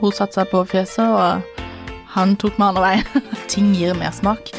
Hun 0.00 0.12
satte 0.12 0.40
seg 0.40 0.50
på 0.52 0.64
fjeset, 0.68 1.06
og 1.06 1.62
han 2.16 2.34
tok 2.40 2.58
meg 2.60 2.72
andre 2.74 2.82
veien. 2.86 3.30
Ting 3.52 3.72
gir 3.76 3.96
mersmak. 3.98 4.52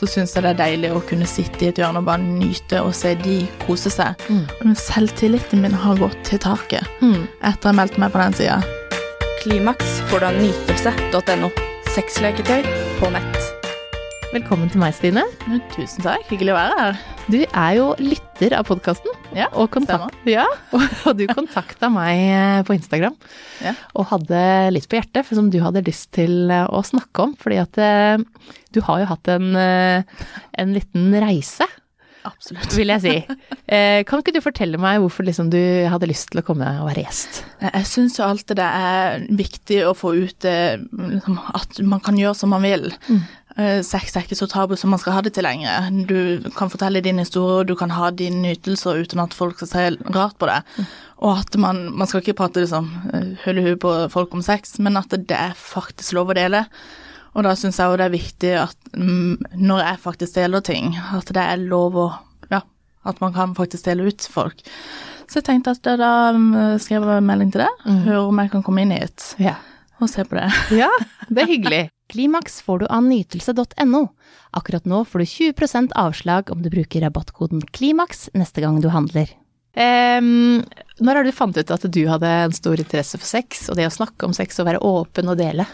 Så 0.00 0.08
syns 0.08 0.32
jeg 0.32 0.46
det 0.46 0.54
er 0.54 0.60
deilig 0.62 0.90
å 0.96 1.02
kunne 1.04 1.28
sitte 1.28 1.66
i 1.66 1.68
et 1.68 1.78
hjørne 1.80 2.00
og 2.00 2.06
bare 2.08 2.24
nyte 2.24 2.80
og 2.80 2.94
se 2.96 3.12
de 3.20 3.42
kose 3.66 3.92
seg. 3.92 4.16
Men 4.62 4.78
Selvtilliten 4.80 5.60
min 5.60 5.76
har 5.76 6.00
gått 6.00 6.16
til 6.24 6.40
taket 6.40 6.88
etter 7.44 7.68
jeg 7.68 7.76
meldte 7.82 8.00
meg 8.00 8.14
på 8.14 8.22
den 8.22 8.38
sida. 8.40 8.60
Klimaks 9.42 10.00
får 10.08 10.24
du 10.24 10.30
av 10.30 10.40
nytelse.no. 10.40 11.52
Sexleketøy 11.92 12.64
på 13.00 13.12
nett. 13.12 13.49
Velkommen 14.30 14.68
til 14.70 14.78
meg, 14.78 14.92
Stine. 14.94 15.24
Tusen 15.72 16.04
takk, 16.04 16.22
hyggelig 16.30 16.52
å 16.52 16.58
være 16.58 16.76
her. 16.78 16.98
Du 17.32 17.38
er 17.42 17.72
jo 17.80 17.86
lytter 17.98 18.54
av 18.54 18.68
podkasten. 18.68 19.10
Ja, 19.34 19.48
og, 19.58 19.66
kontakt, 19.74 20.14
ja, 20.26 20.44
og, 20.76 21.10
du 21.18 21.24
kontakta 21.30 21.90
meg 21.92 22.20
eh, 22.30 22.60
på 22.66 22.74
Instagram 22.74 23.14
Ja. 23.62 23.74
og 23.94 24.08
hadde 24.10 24.40
litt 24.74 24.86
på 24.90 24.98
hjertet 24.98 25.26
for 25.26 25.38
som 25.38 25.50
du 25.50 25.58
hadde 25.62 25.82
lyst 25.86 26.10
til 26.14 26.50
eh, 26.50 26.66
å 26.70 26.82
snakke 26.86 27.26
om. 27.26 27.34
Fordi 27.42 27.58
at 27.62 27.78
eh, 27.82 28.22
du 28.74 28.80
har 28.86 29.02
jo 29.02 29.10
hatt 29.10 29.30
en, 29.34 29.50
en 29.58 30.74
liten 30.78 31.10
reise, 31.22 31.66
Absolutt. 32.26 32.74
vil 32.76 32.90
jeg 32.92 33.00
si. 33.02 33.14
Eh, 33.70 34.02
Kan 34.06 34.20
ikke 34.22 34.34
du 34.36 34.42
fortelle 34.44 34.78
meg 34.82 34.98
hvorfor 35.02 35.24
liksom 35.26 35.48
du 35.50 35.58
hadde 35.90 36.08
lyst 36.10 36.30
til 36.30 36.42
å 36.42 36.46
komme 36.46 36.68
og 36.82 36.90
være 36.90 37.06
gjest? 37.06 37.42
Jeg 37.64 37.86
syns 37.88 38.18
jo 38.20 38.26
alltid 38.26 38.58
det 38.60 38.66
er 38.66 39.24
viktig 39.40 39.78
å 39.88 39.94
få 39.96 40.12
ut 40.20 40.36
det, 40.44 40.56
liksom, 40.90 41.38
at 41.56 41.80
man 41.86 42.02
kan 42.04 42.18
gjøre 42.20 42.36
som 42.38 42.52
man 42.54 42.66
vil. 42.66 42.90
Eh, 43.10 43.30
Sex 43.56 44.14
er 44.16 44.22
ikke 44.24 44.38
så 44.38 44.46
tabu 44.48 44.76
som 44.78 44.92
man 44.94 45.00
skal 45.02 45.16
ha 45.16 45.20
det 45.26 45.32
til 45.36 45.44
lenger. 45.44 45.88
Du 46.08 46.50
kan 46.56 46.70
fortelle 46.72 47.02
din 47.04 47.18
historie, 47.18 47.66
du 47.66 47.74
kan 47.76 47.90
ha 47.90 48.10
dine 48.14 48.40
nytelser 48.44 49.02
uten 49.02 49.20
at 49.20 49.34
folk 49.36 49.58
skal 49.58 49.68
se 49.68 49.84
rart 50.14 50.36
på 50.38 50.46
det. 50.48 50.60
Og 51.20 51.42
at 51.42 51.58
man, 51.60 51.82
man 51.98 52.06
skal 52.08 52.22
ikke 52.22 52.36
prate 52.38 52.62
liksom 52.62 52.88
hull 53.10 53.34
høl 53.44 53.58
i 53.60 53.64
huet 53.66 53.80
på 53.82 53.92
folk 54.14 54.32
om 54.38 54.42
sex, 54.46 54.78
men 54.78 54.96
at 54.96 55.10
det 55.12 55.36
er 55.36 55.52
faktisk 55.58 56.14
lov 56.16 56.30
å 56.32 56.38
dele. 56.38 56.64
Og 57.34 57.44
da 57.46 57.52
syns 57.58 57.76
jeg 57.78 57.90
jo 57.92 57.98
det 58.00 58.06
er 58.08 58.14
viktig 58.14 58.54
at 58.62 58.90
mm, 58.96 59.36
når 59.60 59.84
jeg 59.84 60.02
faktisk 60.06 60.38
deler 60.38 60.64
ting, 60.66 60.94
at 61.14 61.28
det 61.34 61.44
er 61.44 61.60
lov 61.62 61.98
å 61.98 62.08
Ja, 62.50 62.62
at 63.06 63.20
man 63.22 63.32
kan 63.36 63.52
faktisk 63.54 63.84
dele 63.86 64.08
ut 64.10 64.24
folk. 64.30 64.62
Så 65.30 65.38
jeg 65.38 65.46
tenkte 65.46 65.76
at 65.76 65.86
da 66.00 66.32
mm, 66.34 66.78
skrev 66.82 67.06
jeg 67.06 67.22
melding 67.28 67.52
til 67.54 67.62
deg, 67.66 67.86
hør 68.08 68.24
om 68.32 68.40
jeg 68.42 68.50
kan 68.56 68.64
komme 68.66 68.82
inn 68.86 68.94
hit 68.96 69.34
Yeah. 69.38 69.60
og 70.00 70.10
se 70.10 70.24
på 70.26 70.38
det. 70.38 70.48
Ja, 70.74 70.90
det 71.28 71.44
er 71.44 71.50
hyggelig. 71.52 71.84
Klimaks 72.10 72.60
får 72.66 72.82
du 72.82 72.86
av 72.90 73.04
nytelse.no. 73.06 74.02
Akkurat 74.56 74.88
nå 74.88 75.04
får 75.06 75.22
du 75.22 75.28
20% 75.30 75.94
avslag 75.98 76.50
om 76.50 76.64
du 76.64 76.70
bruker 76.72 77.04
rabattkoden 77.06 77.62
KLIMAKS 77.70 78.30
neste 78.34 78.64
gang 78.64 78.80
du 78.82 78.90
handler. 78.90 79.30
Um, 79.70 80.64
når 80.98 81.20
har 81.20 81.24
du 81.28 81.30
fant 81.30 81.54
ut 81.54 81.70
at 81.70 81.84
du 81.94 82.00
hadde 82.10 82.26
en 82.26 82.54
stor 82.56 82.80
interesse 82.82 83.20
for 83.20 83.28
sex, 83.28 83.68
og 83.70 83.78
det 83.78 83.86
å 83.86 83.94
snakke 83.94 84.26
om 84.26 84.34
sex 84.34 84.58
og 84.58 84.66
være 84.66 84.82
åpen 84.82 85.30
og 85.30 85.38
dele? 85.38 85.68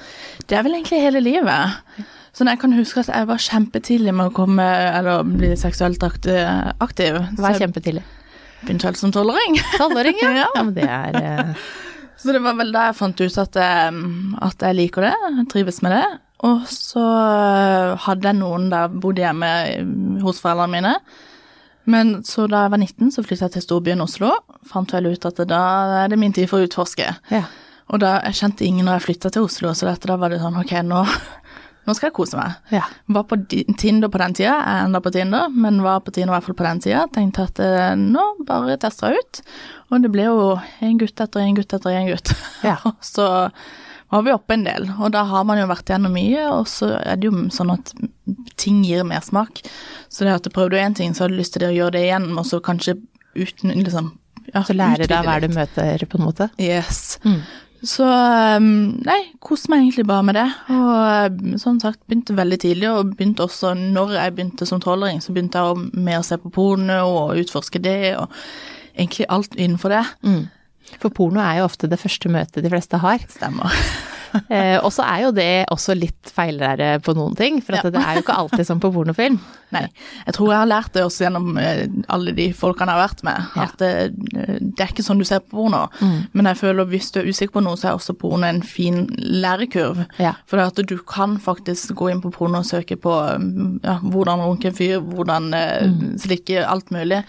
Det 0.45 0.59
er 0.59 0.67
vel 0.67 0.77
egentlig 0.77 1.01
hele 1.01 1.25
livet. 1.25 2.05
Så 2.37 2.45
jeg 2.45 2.61
kan 2.61 2.77
huske 2.77 3.01
at 3.01 3.09
jeg 3.09 3.31
var 3.31 3.41
kjempetidlig 3.41 4.13
med 4.13 4.29
å 4.29 4.37
komme, 4.37 4.67
eller 4.99 5.25
bli 5.25 5.55
seksuelt 5.57 6.05
aktiv. 6.05 7.17
Hva 7.41 7.55
er 7.55 7.65
kjempetidlig? 7.65 8.05
begynte 8.67 8.89
vel 8.89 8.97
som 8.99 9.13
tolvåring. 9.15 9.59
Tolvåring, 9.77 10.21
ja. 10.23 10.33
Ja. 10.43 10.47
ja. 10.55 10.63
Men 10.63 10.75
det 10.77 10.89
er 10.91 11.19
uh... 11.23 11.67
Så 12.17 12.33
det 12.33 12.41
var 12.41 12.57
vel 12.57 12.73
da 12.73 12.87
jeg 12.89 12.97
fant 12.97 13.21
ut 13.21 13.35
at, 13.39 13.57
at 13.61 14.63
jeg 14.65 14.77
liker 14.79 15.05
det, 15.05 15.13
jeg 15.37 15.49
trives 15.53 15.83
med 15.85 15.93
det. 15.93 16.05
Og 16.45 16.67
så 16.69 17.05
hadde 18.05 18.29
jeg 18.29 18.39
noen 18.41 18.69
der 18.73 18.93
bodde 18.93 19.25
hjemme 19.25 19.49
hos 20.25 20.43
foreldrene 20.43 20.75
mine. 20.75 20.95
Men 21.87 22.17
så 22.27 22.49
da 22.51 22.65
jeg 22.65 22.75
var 22.75 22.83
19, 22.83 23.13
så 23.15 23.23
flyttet 23.23 23.47
jeg 23.47 23.55
til 23.57 23.65
storbyen 23.65 24.03
Oslo. 24.05 24.33
Fant 24.67 24.91
vel 24.93 25.13
ut 25.13 25.29
at 25.29 25.39
da 25.49 25.63
er 26.03 26.11
det 26.13 26.19
min 26.21 26.35
tid 26.35 26.51
for 26.51 26.61
å 26.61 26.67
utforske. 26.67 27.07
Ja. 27.31 27.45
Og 27.95 28.03
da, 28.03 28.17
jeg 28.27 28.41
kjente 28.41 28.67
ingen 28.67 28.89
når 28.89 28.99
jeg 28.99 29.07
flytta 29.07 29.31
til 29.31 29.47
Oslo, 29.47 29.71
så 29.71 29.87
dette, 29.87 30.11
da 30.11 30.17
var 30.19 30.35
det 30.35 30.41
sånn 30.43 30.59
ok, 30.59 30.73
nå, 30.83 31.05
nå 31.87 31.95
skal 31.95 32.09
jeg 32.09 32.17
kose 32.19 32.41
meg. 32.41 32.57
ja. 32.75 32.83
Var 33.15 33.27
på 33.31 33.39
Tinder 33.79 34.11
på 34.11 34.19
den 34.19 34.35
tida, 34.35 34.57
jeg 34.57 34.73
er 34.73 34.89
enda 34.89 35.01
på 35.05 35.13
Tinder, 35.15 35.47
men 35.55 35.79
var 35.87 36.03
på 36.03 36.11
Tinder 36.17 36.35
i 36.35 36.37
hvert 36.37 36.49
fall 36.49 36.59
på 36.59 36.67
den 36.67 36.83
tida. 36.83 37.05
Tenkte 37.15 37.47
at 37.47 37.63
eh, 37.63 37.93
nå 38.01 38.25
bare 38.49 38.75
tester 38.83 39.15
jeg 39.15 39.23
ut. 39.23 39.43
Og 39.95 40.03
det 40.03 40.11
ble 40.11 40.27
jo 40.27 40.49
en 40.83 40.99
gutt 40.99 41.23
etter 41.23 41.47
en 41.47 41.55
gutt 41.61 41.79
etter 41.79 41.95
en 41.95 42.11
gutt. 42.11 42.35
Ja. 42.67 42.81
Så 43.15 43.29
var 44.13 44.23
vi 44.23 44.35
oppe 44.35 44.55
en 44.55 44.67
del, 44.67 44.87
og 45.01 45.11
da 45.17 45.25
har 45.27 45.47
man 45.49 45.59
jo 45.59 45.67
vært 45.71 45.91
gjennom 45.91 46.15
mye, 46.15 46.45
og 46.53 46.69
så 46.71 46.93
er 47.01 47.19
det 47.19 47.27
jo 47.27 47.47
sånn 47.53 47.73
at 47.75 47.91
ting 48.61 48.85
gir 48.87 49.07
mersmak. 49.07 49.65
Så 50.09 50.27
det 50.27 50.37
at 50.37 50.47
du 50.47 50.53
prøvde 50.55 50.79
én 50.79 50.95
ting, 50.95 51.15
så 51.15 51.25
har 51.25 51.33
du 51.33 51.39
lyst 51.41 51.57
til 51.57 51.67
å 51.67 51.75
gjøre 51.75 51.97
det 51.99 52.07
igjen, 52.07 52.31
og 52.39 52.47
så 52.47 52.63
kanskje 52.63 52.99
uten 53.37 53.75
liksom 53.75 54.15
ja, 54.55 54.63
Så 54.63 54.77
lærer 54.79 55.11
deg 55.11 55.27
hver 55.27 55.43
du 55.43 55.51
møter, 55.51 56.05
på 56.07 56.21
en 56.21 56.25
måte? 56.29 56.47
Yes. 56.63 57.19
Mm. 57.27 57.41
Så 57.87 58.07
um, 58.07 58.69
nei, 59.05 59.19
koste 59.43 59.71
meg 59.73 59.83
egentlig 59.83 60.07
bare 60.09 60.25
med 60.27 60.39
det. 60.39 60.47
Og 60.73 61.59
sånn 61.61 61.81
sagt, 61.83 62.01
begynte 62.07 62.37
veldig 62.39 62.59
tidlig, 62.63 62.89
og 62.93 63.13
begynte 63.19 63.45
også 63.47 63.75
når 63.77 64.15
jeg 64.17 64.37
begynte 64.37 64.69
som 64.69 64.81
tolvåring, 64.83 65.21
så 65.23 65.35
begynte 65.35 65.63
jeg 65.63 65.91
med 65.99 66.21
å 66.21 66.25
se 66.27 66.39
på 66.41 66.53
porno 66.55 67.01
og 67.11 67.43
utforske 67.43 67.83
det, 67.83 68.15
og 68.21 68.31
egentlig 68.97 69.29
alt 69.35 69.59
innenfor 69.59 69.93
det. 69.93 70.05
Mm. 70.27 70.45
For 71.01 71.11
porno 71.11 71.41
er 71.43 71.61
jo 71.61 71.71
ofte 71.71 71.91
det 71.91 72.01
første 72.01 72.31
møtet 72.33 72.65
de 72.65 72.73
fleste 72.73 73.03
har. 73.03 73.25
Stemmer. 73.33 73.73
Eh, 74.53 74.77
og 74.85 74.91
så 74.93 75.05
er 75.07 75.23
jo 75.23 75.31
det 75.33 75.65
også 75.73 75.95
litt 75.97 76.31
feilere 76.35 76.97
på 77.01 77.15
noen 77.17 77.37
ting, 77.39 77.61
for 77.65 77.79
at 77.79 77.87
Ja. 77.87 77.91
det 77.95 78.03
er 78.03 78.19
jo 78.19 78.23
ikke 78.25 78.37
alltid 78.37 78.67
som 78.69 78.81
på 78.83 78.91
pornofilm. 78.93 79.39
Nei. 79.73 79.87
Jeg 80.27 80.35
tror 80.37 80.51
jeg 80.53 80.59
har 80.59 80.69
lært 80.69 80.93
det 80.93 81.05
også 81.07 81.25
gjennom 81.25 81.57
eh, 81.59 81.87
alle 82.13 82.35
de 82.37 82.51
folkene 82.53 82.93
jeg 82.93 83.01
har 83.01 83.09
vært 83.09 83.23
med, 83.25 83.47
Ja. 83.57 83.63
at 83.63 83.79
det, 83.79 83.93
det 84.77 84.85
er 84.85 84.93
ikke 84.93 85.07
sånn 85.07 85.23
du 85.23 85.25
ser 85.25 85.41
på 85.41 85.57
porno. 85.57 85.87
Men 86.37 86.51
jeg 86.51 86.61
føler 86.61 86.91
hvis 86.91 87.11
du 87.15 87.21
er 87.23 87.31
usikker 87.31 87.57
på 87.57 87.65
noe, 87.65 87.81
så 87.81 87.89
er 87.89 87.97
også 87.97 88.19
porno 88.19 88.47
en 88.47 88.63
fin 88.67 89.07
lærekurv. 89.17 90.05
Ja. 90.21 90.35
For 90.45 90.61
at 90.61 90.77
du 90.85 90.99
kan 90.99 91.39
faktisk 91.41 91.95
gå 91.97 92.11
inn 92.13 92.21
på 92.21 92.35
porno 92.35 92.61
og 92.61 92.69
søke 92.69 92.99
på 93.01 93.17
ja, 93.17 93.99
hvordan 94.03 94.45
runke 94.45 94.69
en 94.69 94.77
fyr, 94.77 95.01
hvordan 95.01 95.53
mm. 95.55 96.17
slikke 96.23 96.67
alt 96.67 96.93
mulig, 96.95 97.23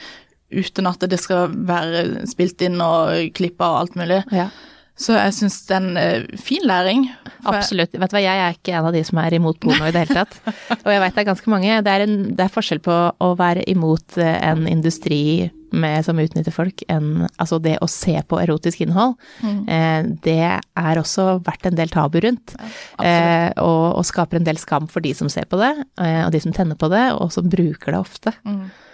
uten 0.53 0.87
at 0.89 1.03
det 1.11 1.19
skal 1.19 1.51
være 1.67 2.25
spilt 2.29 2.61
inn 2.65 2.79
og 2.83 3.33
klippa 3.37 3.73
og 3.73 3.79
alt 3.83 3.99
mulig. 3.99 4.23
Ja. 4.31 4.49
Så 4.97 5.13
jeg 5.13 5.33
syns 5.37 5.59
det 5.67 5.75
er 5.75 5.83
en 5.83 5.97
eh, 6.01 6.39
fin 6.41 6.63
læring. 6.65 7.03
Absolutt. 7.45 7.93
Vet 7.93 8.09
du 8.09 8.15
hva, 8.17 8.21
jeg 8.23 8.41
er 8.41 8.55
ikke 8.55 8.73
en 8.73 8.87
av 8.89 8.95
de 8.95 9.03
som 9.05 9.19
er 9.21 9.35
imot 9.37 9.59
porno 9.61 9.85
i 9.85 9.91
det 9.93 10.07
hele 10.07 10.23
tatt. 10.23 10.39
Og 10.85 10.89
jeg 10.89 11.03
vet 11.03 11.13
det 11.13 11.21
er 11.21 11.27
ganske 11.27 11.53
mange. 11.53 11.75
Det 11.85 11.93
er, 11.93 12.05
en, 12.07 12.15
det 12.33 12.47
er 12.47 12.55
forskjell 12.55 12.81
på 12.81 12.95
å 13.21 13.29
være 13.37 13.67
imot 13.69 14.17
eh, 14.17 14.39
en 14.47 14.65
industri 14.71 15.51
med, 15.75 15.99
som 16.07 16.17
utnytter 16.23 16.55
folk, 16.55 16.81
enn 16.89 17.27
altså 17.35 17.59
det 17.61 17.75
å 17.83 17.89
se 17.91 18.15
på 18.25 18.39
erotisk 18.39 18.81
innhold. 18.87 19.17
Eh, 19.43 20.09
det 20.25 20.39
er 20.39 21.01
også 21.03 21.43
vært 21.45 21.69
en 21.69 21.77
del 21.77 21.91
tabu 21.93 22.17
rundt. 22.23 22.55
eh, 23.03 23.51
og, 23.61 23.99
og 23.99 24.07
skaper 24.07 24.39
en 24.39 24.47
del 24.47 24.57
skam 24.57 24.89
for 24.89 25.05
de 25.05 25.13
som 25.13 25.29
ser 25.29 25.45
på 25.51 25.59
det, 25.61 25.73
eh, 26.01 26.23
og 26.23 26.33
de 26.33 26.41
som 26.41 26.55
tenner 26.55 26.79
på 26.79 26.89
det, 26.89 27.05
og 27.19 27.29
som 27.35 27.51
bruker 27.51 27.93
det 27.93 28.01
ofte. 28.01 28.33
Eh, 28.47 28.86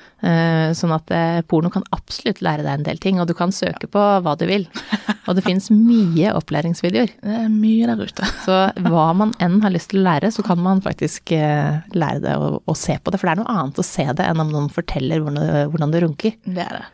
Sånn 0.78 0.94
at 0.96 1.12
eh, 1.12 1.42
porno 1.48 1.72
kan 1.74 1.84
absolutt 1.96 2.40
lære 2.46 2.64
deg 2.64 2.78
en 2.78 2.86
del 2.88 3.00
ting, 3.04 3.20
og 3.20 3.28
du 3.28 3.34
kan 3.38 3.52
søke 3.52 3.90
på 3.92 4.04
hva 4.24 4.36
du 4.40 4.46
vil. 4.50 4.68
Og 5.28 5.38
det 5.38 5.44
finnes 5.46 5.70
mye 5.72 6.34
opplæringsvideoer. 6.36 7.12
Det 7.24 7.36
er 7.44 7.50
mye 7.52 7.88
der 7.88 8.02
ute. 8.04 8.28
Så 8.46 8.58
hva 8.88 9.08
man 9.16 9.34
enn 9.44 9.62
har 9.64 9.74
lyst 9.74 9.92
til 9.94 10.02
å 10.02 10.06
lære, 10.08 10.32
så 10.36 10.44
kan 10.46 10.60
man 10.64 10.84
faktisk 10.84 11.32
eh, 11.36 11.82
lære 11.96 12.24
det 12.24 12.38
og, 12.40 12.62
og 12.68 12.80
se 12.80 12.98
på 13.00 13.12
det. 13.12 13.20
For 13.22 13.30
det 13.30 13.36
er 13.36 13.44
noe 13.44 13.58
annet 13.58 13.80
å 13.80 13.88
se 13.88 14.08
det 14.12 14.30
enn 14.30 14.44
om 14.44 14.52
noen 14.52 14.72
forteller 14.74 15.24
hvordan, 15.24 15.72
hvordan 15.74 15.94
det 15.96 16.04
runker. 16.04 16.40
Det 16.44 16.66
er 16.66 16.82
det. 16.82 16.88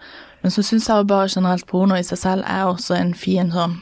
Men 0.44 0.54
så 0.56 0.64
syns 0.64 0.88
jeg 0.88 1.02
jo 1.02 1.10
bare 1.10 1.32
generelt 1.32 1.68
porno 1.68 1.98
i 2.00 2.06
seg 2.06 2.22
selv 2.22 2.48
er 2.48 2.70
også 2.70 2.96
en 2.96 3.16
fin 3.18 3.50
sånn 3.54 3.80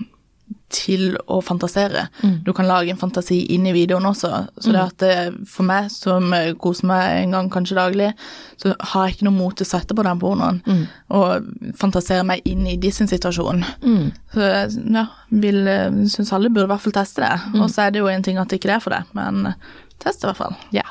til 0.74 1.16
å 1.32 1.40
fantasere. 1.46 2.08
Du 2.44 2.52
kan 2.56 2.68
lage 2.68 2.92
en 2.92 3.00
fantasi 3.00 3.40
inn 3.56 3.68
i 3.70 3.74
videoen 3.76 4.06
også. 4.10 4.32
Så 4.60 4.74
det 4.76 4.82
at 4.82 4.98
det, 5.04 5.16
for 5.48 5.68
meg 5.68 5.88
som 5.94 6.34
eh, 6.36 6.52
koser 6.60 6.90
meg 6.90 7.22
en 7.22 7.38
gang 7.38 7.50
kanskje 7.54 7.78
daglig, 7.78 8.10
så 8.60 8.74
har 8.76 9.08
jeg 9.08 9.18
ikke 9.18 9.30
noe 9.30 9.38
mot 9.38 9.56
til 9.56 9.68
å 9.68 9.70
sette 9.70 9.96
på 9.96 10.06
den 10.06 10.20
pornoen 10.22 10.62
og 11.14 11.48
fantasere 11.80 12.26
meg 12.28 12.44
inn 12.50 12.66
i 12.68 12.76
de 12.82 12.92
sin 12.92 13.10
situasjon. 13.10 13.64
Så 14.34 14.44
jeg 14.44 14.86
ja, 14.98 15.06
vil, 15.30 15.62
syns 16.12 16.34
alle 16.36 16.52
burde 16.52 16.68
i 16.68 16.74
hvert 16.74 16.84
fall 16.84 16.98
teste 17.00 17.24
det. 17.24 17.60
Og 17.62 17.70
så 17.72 17.86
er 17.86 17.96
det 17.96 18.04
jo 18.04 18.12
en 18.12 18.26
ting 18.26 18.42
at 18.42 18.52
det 18.52 18.60
ikke 18.60 18.76
er 18.76 18.84
for 18.84 18.96
det, 18.96 19.04
men 19.18 19.54
test 20.04 20.22
det 20.22 20.28
i 20.28 20.32
hvert 20.34 20.42
fall. 20.42 20.58
Ja. 20.76 20.88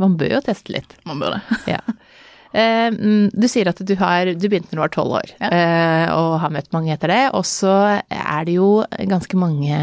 Man 0.00 0.16
bør 0.18 0.40
jo 0.40 0.42
teste 0.42 0.74
litt. 0.74 0.96
Man 1.06 1.22
burde. 1.22 1.42
Ja. 1.70 1.82
Eh, 2.54 2.90
mm, 2.94 3.32
du 3.34 3.46
sier 3.50 3.66
at 3.66 3.80
du, 3.82 3.94
har, 3.98 4.28
du 4.38 4.44
begynte 4.46 4.70
når 4.70 4.78
du 4.78 4.84
var 4.84 4.92
tolv 4.94 5.16
år, 5.18 5.32
Ja. 5.40 5.48
eh, 5.50 6.06
og 6.14 6.36
har 6.44 6.52
møtt 6.54 6.70
mange 6.76 6.92
etter 6.94 7.10
det. 7.10 7.22
Og 7.34 7.42
så 7.48 7.72
er 8.06 8.46
det 8.46 8.54
jo 8.60 8.68
ganske 9.10 9.34
mange 9.40 9.74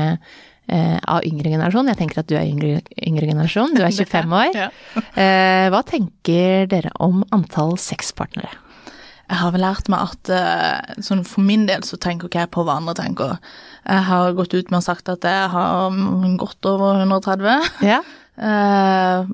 eh, 0.72 0.98
av 1.04 1.26
yngre 1.28 1.52
generasjon. 1.52 1.90
Jeg 1.92 2.00
tenker 2.00 2.22
at 2.24 2.30
du 2.32 2.36
er 2.40 2.48
yngre, 2.48 2.80
yngre 2.96 3.28
generasjon. 3.28 3.76
Du 3.76 3.84
er 3.84 3.92
25 4.00 4.38
år. 4.40 4.56
Ja. 4.56 4.70
Hva 5.76 5.84
tenker 5.90 6.70
dere 6.72 6.94
om 7.04 7.26
antall 7.36 7.76
sexpartnere? 7.82 8.54
Jeg 9.32 9.40
har 9.40 9.52
vel 9.56 9.62
lært 9.64 9.88
meg 9.88 10.10
at 10.12 11.04
sånn 11.08 11.22
for 11.24 11.40
min 11.48 11.62
del 11.70 11.86
så 11.88 11.96
tenker 12.04 12.28
ikke 12.28 12.42
jeg 12.42 12.50
på 12.52 12.66
hva 12.68 12.74
andre 12.82 12.92
tenker. 12.98 13.38
Jeg 13.88 14.04
har 14.10 14.34
gått 14.36 14.52
ut 14.58 14.72
med 14.74 14.82
og 14.82 14.84
sagt 14.84 15.08
at 15.08 15.24
jeg 15.24 15.46
har 15.54 15.96
gått 16.42 16.68
over 16.72 17.04
130. 17.04 17.70
Ja. 17.88 18.02
Eh, 18.42 19.26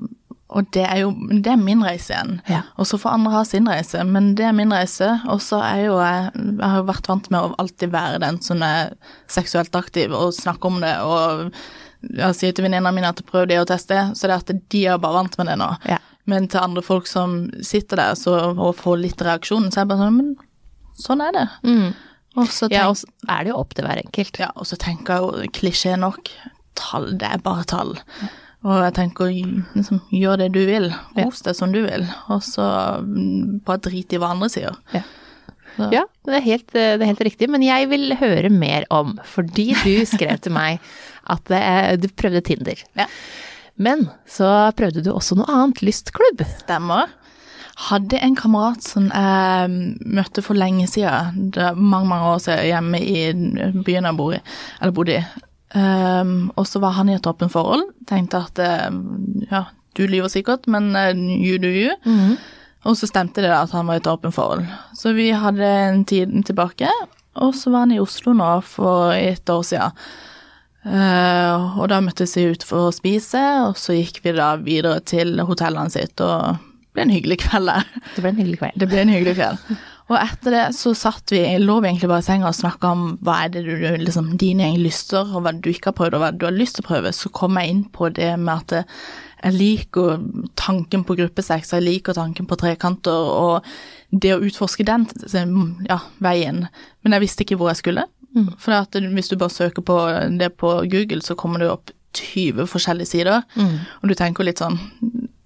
Og 0.48 0.70
det 0.72 0.84
er 0.88 1.02
jo 1.02 1.10
det 1.28 1.50
er 1.52 1.60
min 1.60 1.82
reise 1.84 2.14
igjen. 2.14 2.38
Ja. 2.48 2.62
Og 2.80 2.86
så 2.88 2.96
får 3.00 3.18
andre 3.18 3.32
ha 3.34 3.42
sin 3.44 3.68
reise, 3.68 4.00
men 4.08 4.30
det 4.38 4.46
er 4.48 4.54
min 4.56 4.72
reise. 4.72 5.10
Og 5.28 5.42
så 5.44 5.60
er 5.60 5.82
jo 5.86 5.98
jeg 6.00 6.30
Jeg 6.38 6.62
har 6.64 6.78
jo 6.80 6.86
vært 6.88 7.08
vant 7.10 7.30
med 7.30 7.40
å 7.40 7.54
alltid 7.58 7.92
være 7.92 8.22
den 8.24 8.40
som 8.42 8.62
er 8.64 8.94
seksuelt 9.28 9.76
aktiv 9.76 10.14
og 10.16 10.32
snakke 10.34 10.70
om 10.70 10.80
det 10.80 10.94
og 11.04 11.52
jeg 12.14 12.34
sier 12.38 12.52
til 12.54 12.62
venninnene 12.62 12.94
mine 12.94 13.08
at 13.10 13.20
prøv 13.26 13.48
det 13.50 13.58
og 13.58 13.66
test 13.66 13.88
det, 13.90 14.00
så 14.14 14.28
det 14.30 14.36
er 14.36 14.42
at 14.44 14.68
de 14.70 14.82
er 14.86 15.00
bare 15.02 15.18
vant 15.18 15.38
med 15.40 15.48
det 15.50 15.56
nå. 15.58 15.68
Ja. 15.90 15.98
Men 16.30 16.46
til 16.46 16.60
andre 16.62 16.82
folk 16.84 17.08
som 17.10 17.48
sitter 17.64 17.98
der 17.98 18.14
så, 18.14 18.36
og 18.54 18.76
får 18.78 19.00
litt 19.02 19.24
reaksjon, 19.24 19.70
så 19.72 19.80
er 19.80 19.84
jeg 19.86 19.90
bare 19.90 20.04
sånn 20.06 20.18
Men 20.20 20.28
sånn 20.98 21.24
er 21.24 21.32
det. 21.34 21.46
Og 22.38 22.52
så 22.54 22.68
Ja, 22.70 22.84
og 22.90 23.00
så 23.00 23.08
er 23.26 23.44
det 23.44 23.50
jo 23.50 23.58
opp 23.58 23.74
til 23.74 23.88
hver 23.88 23.98
enkelt. 24.04 24.38
ja, 24.38 24.50
og 24.54 24.68
så 24.68 24.78
tenker 24.78 25.14
jeg 25.14 25.22
jo 25.42 25.52
klisjé 25.58 25.96
nok, 25.98 26.30
tall, 26.78 27.10
det 27.18 27.32
er 27.32 27.42
bare 27.42 27.64
tall. 27.64 27.96
Og 28.66 28.80
jeg 28.82 28.94
tenker 28.96 29.30
liksom, 29.30 30.00
gjør 30.10 30.40
det 30.40 30.48
du 30.56 30.62
vil, 30.66 30.88
kos 31.14 31.44
deg 31.46 31.54
som 31.54 31.70
du 31.74 31.78
vil, 31.84 32.08
og 32.32 32.42
så 32.42 32.66
mm, 33.04 33.60
bare 33.66 33.84
drit 33.86 34.14
i 34.14 34.18
hva 34.18 34.32
andre 34.34 34.50
sier. 34.50 34.78
Ja. 34.94 35.04
Ja, 35.78 36.02
det 36.26 36.34
er, 36.34 36.42
helt, 36.42 36.72
det 36.74 36.86
er 36.96 37.06
helt 37.06 37.22
riktig, 37.22 37.46
men 37.54 37.62
jeg 37.62 37.86
vil 37.92 38.10
høre 38.18 38.50
mer 38.50 38.82
om, 38.90 39.14
fordi 39.22 39.70
du 39.84 39.92
skrev 40.10 40.40
til 40.42 40.56
meg 40.56 40.82
at 41.30 41.44
det 41.52 42.00
du 42.02 42.08
prøvde 42.18 42.42
Tinder. 42.48 42.82
Ja. 42.98 43.06
Men 43.78 44.08
så 44.26 44.72
prøvde 44.74 45.04
du 45.06 45.12
også 45.12 45.38
noe 45.38 45.46
annet, 45.54 45.84
lystklubb. 45.86 46.42
Stemmer. 46.64 47.12
Hadde 47.88 48.18
en 48.18 48.34
kamerat 48.34 48.82
som 48.82 49.06
jeg 49.06 50.00
møtte 50.02 50.42
for 50.42 50.58
lenge 50.58 50.88
siden, 50.90 51.52
mange, 51.78 52.08
mange 52.10 52.32
år 52.32 52.40
siden, 52.42 52.64
hjemme 52.72 52.98
i 52.98 53.20
byen 53.86 54.08
jeg 54.08 54.18
bor 54.18 54.34
i, 54.34 54.40
eller 54.80 54.96
bodde 54.96 55.20
i. 55.20 55.44
Um, 55.74 56.48
og 56.56 56.64
så 56.68 56.80
var 56.80 56.96
han 56.96 57.10
i 57.10 57.16
et 57.18 57.26
åpent 57.28 57.52
forhold. 57.52 57.84
Tenkte 58.08 58.40
at 58.46 58.62
um, 58.88 59.02
ja, 59.50 59.66
du 59.98 60.06
lyver 60.08 60.32
sikkert, 60.32 60.68
men 60.70 60.94
uh, 60.96 61.12
you 61.12 61.58
do 61.60 61.68
you. 61.68 61.92
Og 62.86 62.96
så 62.96 63.08
stemte 63.10 63.42
det 63.42 63.50
da 63.50 63.64
at 63.66 63.74
han 63.74 63.88
var 63.88 63.98
i 63.98 64.02
et 64.02 64.10
åpent 64.10 64.34
forhold. 64.34 64.64
Så 64.96 65.12
vi 65.16 65.30
hadde 65.34 65.66
en 65.66 66.04
tid 66.08 66.32
tilbake, 66.46 66.88
og 67.38 67.54
så 67.54 67.72
var 67.74 67.86
han 67.86 67.94
i 67.96 68.00
Oslo 68.00 68.32
nå 68.36 68.52
for 68.66 69.12
et 69.16 69.50
år 69.50 69.66
siden. 69.66 70.08
Uh, 70.88 71.76
og 71.82 71.88
da 71.90 71.98
møttes 72.00 72.36
vi 72.38 72.46
ut 72.54 72.64
for 72.64 72.88
å 72.88 72.94
spise, 72.94 73.42
og 73.66 73.76
så 73.76 73.96
gikk 73.98 74.22
vi 74.24 74.32
da 74.38 74.54
videre 74.62 75.02
til 75.04 75.36
hotellene 75.44 75.92
sitt, 75.92 76.16
og 76.22 76.56
det 76.56 76.96
ble 76.96 77.04
en 77.04 77.12
hyggelig 77.12 77.40
kveld 77.44 77.68
der. 77.68 77.90
Det 78.14 78.22
ble 78.24 78.32
en 78.32 78.40
hyggelig 78.40 78.60
kveld. 78.62 78.80
Det 78.80 78.88
ble 78.88 79.02
en 79.04 79.12
hyggelig 79.12 79.36
kveld. 79.38 79.78
Og 80.08 80.16
etter 80.16 80.54
det 80.54 80.64
så 80.76 80.94
satt 80.96 81.32
vi, 81.34 81.42
lå 81.60 81.78
vi 81.82 81.90
egentlig 81.90 82.08
bare 82.08 82.24
i 82.24 82.26
senga 82.26 82.48
og 82.48 82.56
snakka 82.56 82.92
om 82.94 83.06
hva 83.24 83.42
er 83.44 83.52
det 83.52 83.64
du, 83.66 83.74
liksom, 84.00 84.30
dine 84.40 84.64
egentlig 84.64 84.94
lyster, 84.94 85.28
og 85.28 85.44
hva 85.44 85.52
du 85.52 85.68
ikke 85.68 85.90
har 85.90 85.98
prøvd, 85.98 86.16
og 86.16 86.22
hva 86.24 86.30
du 86.32 86.46
har 86.48 86.56
lyst 86.56 86.78
til 86.78 86.86
å 86.86 86.88
prøve. 86.88 87.12
Så 87.12 87.32
kom 87.36 87.60
jeg 87.60 87.74
inn 87.74 87.82
på 87.92 88.08
det 88.16 88.30
med 88.40 88.54
at 88.54 88.88
jeg 89.38 89.54
liker 89.54 90.24
tanken 90.58 91.04
på 91.06 91.18
gruppesex, 91.20 91.74
jeg 91.76 91.84
liker 91.84 92.16
tanken 92.16 92.48
på 92.48 92.56
trekanter, 92.58 93.12
og 93.12 93.68
det 94.10 94.32
å 94.34 94.40
utforske 94.42 94.86
den 94.88 95.04
ja, 95.86 96.00
veien. 96.24 96.64
Men 97.04 97.16
jeg 97.16 97.26
visste 97.26 97.44
ikke 97.44 97.60
hvor 97.60 97.70
jeg 97.74 97.82
skulle. 97.84 98.08
For 98.60 98.76
at 98.76 98.94
hvis 98.94 99.30
du 99.30 99.38
bare 99.40 99.50
søker 99.50 99.82
på 99.82 99.96
det 100.40 100.52
på 100.60 100.72
Google, 100.88 101.22
så 101.24 101.36
kommer 101.38 101.60
det 101.60 101.70
opp 101.72 101.92
20 102.16 102.68
forskjellige 102.70 103.12
sider, 103.12 103.44
og 104.00 104.08
du 104.08 104.14
tenker 104.16 104.46
litt 104.46 104.62
sånn 104.62 104.78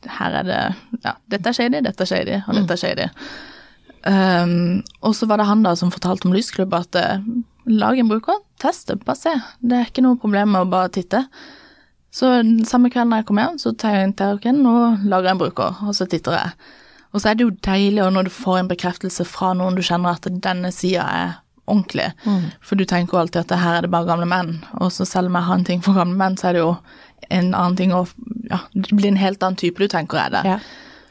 Her 0.06 0.36
er 0.40 0.46
det 0.46 0.60
Ja, 1.02 1.16
dette 1.30 1.50
er 1.50 1.56
shady, 1.56 1.80
dette 1.82 2.04
er 2.04 2.10
shady, 2.10 2.36
og 2.46 2.54
dette 2.54 2.76
er 2.76 2.80
shady. 2.80 3.06
Um, 4.02 4.82
og 5.00 5.14
så 5.14 5.28
var 5.30 5.38
det 5.38 5.46
han 5.46 5.62
da 5.62 5.76
som 5.78 5.92
fortalte 5.94 6.26
om 6.26 6.34
lysklubb 6.34 6.74
at 6.74 6.96
eh, 6.98 7.24
lag 7.70 7.98
en 7.98 8.10
bruker, 8.10 8.40
test 8.62 8.88
det, 8.90 9.00
bare 9.06 9.18
se. 9.18 9.34
Det 9.60 9.78
er 9.78 9.90
ikke 9.90 10.04
noe 10.04 10.18
problem 10.20 10.54
med 10.54 10.66
å 10.66 10.70
bare 10.72 10.90
titte. 10.94 11.24
Så 12.12 12.28
samme 12.28 12.66
samme 12.68 12.90
kvelden 12.92 13.14
jeg 13.16 13.26
kom 13.28 13.40
hjem, 13.40 13.60
så 13.62 13.72
tar 13.72 13.94
jeg 13.96 14.12
ok, 14.12 14.48
og 14.68 15.06
lager 15.08 15.32
en 15.32 15.40
bruker, 15.40 15.78
og 15.86 15.94
så 15.96 16.06
titter 16.10 16.36
jeg. 16.36 16.72
Og 17.12 17.22
så 17.22 17.30
er 17.30 17.38
det 17.38 17.46
jo 17.46 17.54
deilig 17.64 18.04
når 18.12 18.28
du 18.28 18.32
får 18.34 18.58
en 18.58 18.68
bekreftelse 18.68 19.24
fra 19.28 19.52
noen 19.56 19.76
du 19.76 19.82
kjenner 19.84 20.16
at 20.16 20.28
denne 20.44 20.72
sida 20.74 21.06
er 21.06 21.32
ordentlig. 21.70 22.10
For 22.64 22.76
du 22.76 22.84
tenker 22.88 23.16
jo 23.16 23.22
alltid 23.22 23.44
at 23.44 23.56
her 23.62 23.78
er 23.78 23.86
det 23.86 23.92
bare 23.92 24.08
gamle 24.08 24.28
menn, 24.28 24.58
og 24.80 24.92
så 24.92 25.06
selv 25.08 25.30
om 25.30 25.38
jeg 25.38 25.48
har 25.48 25.60
en 25.60 25.66
ting 25.68 25.84
for 25.84 25.96
gamle 25.96 26.18
menn, 26.18 26.36
så 26.40 26.50
er 26.50 26.58
det 26.58 26.64
jo 26.64 26.74
en 27.30 27.52
annen 27.54 27.78
ting 27.78 27.94
å 27.96 28.06
Ja, 28.52 28.58
det 28.74 28.90
blir 28.92 29.08
en 29.08 29.16
helt 29.16 29.40
annen 29.40 29.56
type 29.56 29.80
du 29.80 29.88
tenker 29.88 30.18
er 30.20 30.32
det. 30.34 30.40
Ja. 30.44 30.56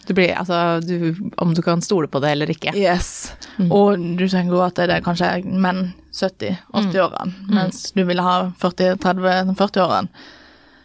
Du 0.08 0.14
blir, 0.18 0.34
altså, 0.38 0.80
du, 0.84 1.16
om 1.42 1.54
du 1.56 1.62
kan 1.66 1.82
stole 1.86 2.10
på 2.12 2.22
det 2.24 2.34
eller 2.36 2.52
ikke. 2.52 2.74
Yes. 2.78 3.32
Og 3.68 4.02
du 4.18 4.26
tenker 4.26 4.56
jo 4.56 4.64
at 4.66 4.80
det 4.80 4.98
er 4.98 5.06
kanskje 5.06 5.34
menn 5.46 5.92
70-80-årene, 6.12 7.52
mens 7.54 7.92
du 7.96 8.04
ville 8.08 8.26
ha 8.26 8.38
40-30-40-årene. 8.62 10.24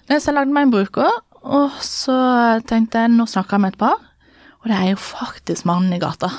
Så 0.07 0.21
jeg 0.21 0.37
lagde 0.37 0.55
meg 0.55 0.69
en 0.69 0.75
bruker, 0.75 1.23
og 1.47 1.79
så 1.83 2.17
tenkte 2.69 3.03
jeg 3.03 3.15
nå 3.15 3.27
snakker 3.31 3.57
jeg 3.57 3.65
med 3.65 3.75
et 3.75 3.81
par, 3.81 4.03
og 4.63 4.71
det 4.71 4.77
er 4.77 4.93
jo 4.93 5.01
faktisk 5.03 5.67
mannen 5.67 5.95
i 5.97 6.03
gata. 6.03 6.31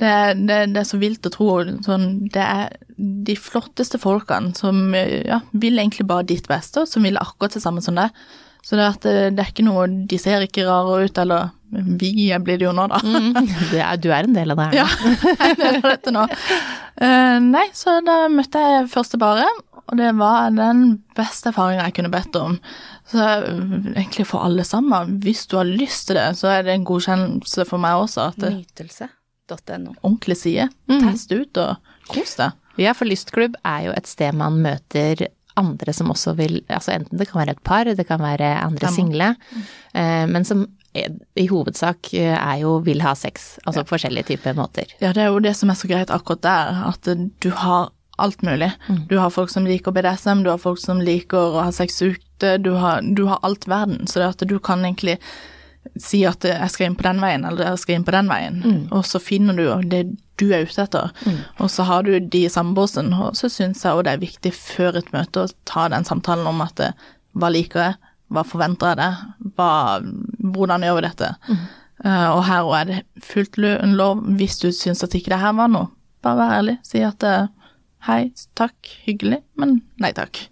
Det, 0.00 0.12
det, 0.48 0.58
det 0.72 0.80
er 0.80 0.88
så 0.88 0.96
vilt 1.00 1.26
å 1.28 1.32
tro. 1.32 1.50
Sånn, 1.84 2.06
det 2.32 2.40
er 2.40 2.70
de 2.96 3.36
flotteste 3.36 4.00
folkene 4.00 4.54
som 4.56 4.94
ja, 4.94 5.42
vil 5.52 5.76
egentlig 5.76 6.06
bare 6.08 6.28
ditt 6.28 6.48
beste, 6.48 6.84
og 6.84 6.88
som 6.88 7.04
vil 7.04 7.20
akkurat 7.20 7.56
det 7.56 7.64
samme 7.64 7.84
som 7.84 7.98
deg. 8.00 8.16
Så 8.64 8.76
det, 8.76 8.86
det, 9.04 9.14
det 9.36 9.44
er 9.44 9.52
ikke 9.54 9.64
noe 9.64 9.86
De 10.08 10.18
ser 10.20 10.44
ikke 10.44 10.66
rare 10.68 11.04
ut, 11.04 11.20
eller 11.20 11.52
vi 11.70 12.28
blir 12.42 12.58
det 12.58 12.66
jo 12.66 12.74
nå, 12.74 12.86
da. 12.90 12.98
Det 13.70 13.80
er, 13.80 13.98
du 14.02 14.08
er 14.10 14.26
en 14.26 14.36
del 14.36 14.54
av 14.54 14.60
det 14.60 14.68
her. 14.70 14.78
Ja, 14.80 14.86
jeg 15.30 15.54
er 15.54 15.58
del 15.60 15.80
av 15.80 15.88
dette 15.92 16.14
nå. 16.14 16.24
Uh, 17.00 17.36
nei, 17.46 17.66
så 17.76 18.00
da 18.04 18.24
møtte 18.32 18.62
jeg 18.64 18.88
første 18.92 19.20
paret, 19.20 19.62
og 19.90 19.98
det 19.98 20.10
var 20.18 20.50
den 20.54 21.00
beste 21.18 21.50
erfaringen 21.50 21.84
jeg 21.84 21.96
kunne 21.98 22.12
bedt 22.12 22.36
om. 22.38 22.58
Så 23.10 23.18
eh, 23.18 23.48
egentlig 23.96 24.28
for 24.30 24.46
alle 24.46 24.62
sammen, 24.66 25.16
hvis 25.24 25.48
du 25.50 25.56
har 25.58 25.66
lyst 25.66 26.06
til 26.08 26.18
det, 26.20 26.28
så 26.38 26.52
er 26.52 26.66
det 26.66 26.76
en 26.76 26.86
godkjennelse 26.86 27.66
for 27.66 27.82
meg 27.82 28.04
også 28.04 28.28
er 28.28 28.54
Nytelse.no. 28.60 29.96
ordentlig 30.04 30.38
side. 30.38 30.68
Test 30.86 31.34
ut 31.34 31.58
og 31.58 31.92
kos 32.12 32.36
deg. 32.38 32.54
Ja, 32.78 32.94
for 32.94 33.10
lystklubb 33.10 33.58
er 33.66 33.88
jo 33.88 33.96
et 33.96 34.06
sted 34.08 34.36
man 34.38 34.60
møter 34.62 35.26
andre 35.58 35.92
som 35.92 36.12
også 36.12 36.36
vil 36.38 36.60
Altså 36.70 36.94
enten 36.94 37.18
det 37.18 37.26
kan 37.28 37.42
være 37.42 37.56
et 37.56 37.64
par, 37.66 37.88
det 37.88 38.06
kan 38.08 38.22
være 38.22 38.52
andre 38.62 38.92
single, 38.94 39.32
eh, 39.92 40.26
men 40.30 40.46
som 40.46 40.68
i 40.92 41.46
hovedsak 41.46 42.12
eh, 42.18 42.34
er 42.34 42.62
jo 42.64 42.78
vil 42.86 43.02
ha 43.04 43.14
sex. 43.14 43.52
Altså 43.64 43.84
forskjellige 43.86 44.32
typer 44.32 44.56
måter. 44.58 44.90
Ja, 44.98 45.12
det 45.14 45.22
er 45.22 45.30
jo 45.30 45.42
det 45.42 45.54
som 45.58 45.70
er 45.70 45.78
så 45.78 45.90
greit 45.90 46.10
akkurat 46.10 46.42
der, 46.46 46.82
at 46.90 47.10
du 47.14 47.50
har 47.62 47.92
alt 48.20 48.42
mulig. 48.42 48.72
Du 49.08 49.16
har 49.18 49.30
folk 49.32 49.50
som 49.50 49.64
liker 49.64 49.94
BDSM, 49.96 50.42
du 50.44 50.50
har 50.50 50.58
folk 50.60 50.80
som 50.82 51.00
liker 51.00 51.54
å 51.56 51.62
ha 51.64 51.70
sex 51.72 52.02
ute, 52.02 52.58
du 52.60 52.74
har, 52.76 53.00
du 53.00 53.24
har 53.30 53.40
alt 53.46 53.64
verden. 53.70 54.04
Så 54.06 54.20
det 54.20 54.28
at 54.34 54.44
du 54.48 54.58
kan 54.58 54.84
egentlig 54.84 55.16
si 55.96 56.20
at 56.28 56.44
jeg 56.44 56.68
skal 56.72 56.90
inn 56.90 56.96
på 56.98 57.06
den 57.06 57.22
veien, 57.22 57.46
eller 57.48 57.70
jeg 57.70 57.80
skal 57.80 57.96
inn 57.96 58.04
på 58.04 58.12
den 58.12 58.28
veien, 58.28 58.58
og 58.92 59.06
så 59.08 59.20
finner 59.22 59.56
du 59.56 59.88
det 59.88 60.02
du 60.40 60.50
er 60.52 60.66
ute 60.68 60.84
etter. 60.84 61.10
Og 61.60 61.70
så 61.72 61.86
har 61.88 62.04
du 62.04 62.12
de 62.20 62.44
i 62.44 62.52
samme 62.52 62.76
og 62.76 63.36
så 63.36 63.48
syns 63.48 63.84
jeg 63.84 63.92
også 63.92 64.04
det 64.04 64.12
er 64.12 64.22
viktig 64.26 64.52
før 64.56 65.00
et 65.00 65.10
møte 65.12 65.46
å 65.46 65.50
ta 65.64 65.88
den 65.88 66.04
samtalen 66.04 66.46
om 66.46 66.60
at 66.64 66.80
eh, 66.80 66.92
hva 67.32 67.50
liker 67.52 67.80
jeg, 67.80 67.98
hva 68.30 68.44
forventer 68.46 68.92
jeg 68.92 69.00
det, 69.00 69.54
hva, 69.56 69.70
hvordan 70.54 70.86
gjør 70.86 70.98
vi 71.00 71.06
dette? 71.08 71.30
Eh, 72.04 72.28
og 72.30 72.44
her 72.46 72.68
òg 72.68 72.76
er 72.78 72.90
det 72.90 73.00
fullt 73.26 73.58
lov, 73.60 74.22
hvis 74.38 74.60
du 74.62 74.70
syns 74.74 75.02
at 75.04 75.16
ikke 75.18 75.34
det 75.34 75.42
her 75.42 75.56
var 75.58 75.72
noe, 75.72 75.90
bare 76.24 76.38
vær 76.38 76.54
ærlig. 76.60 76.76
Si 76.86 77.02
at 77.04 77.26
eh, 77.26 77.50
hei, 78.06 78.22
takk, 78.58 78.78
hyggelig, 79.04 79.42
men 79.60 79.80
nei 80.00 80.12
takk. 80.16 80.44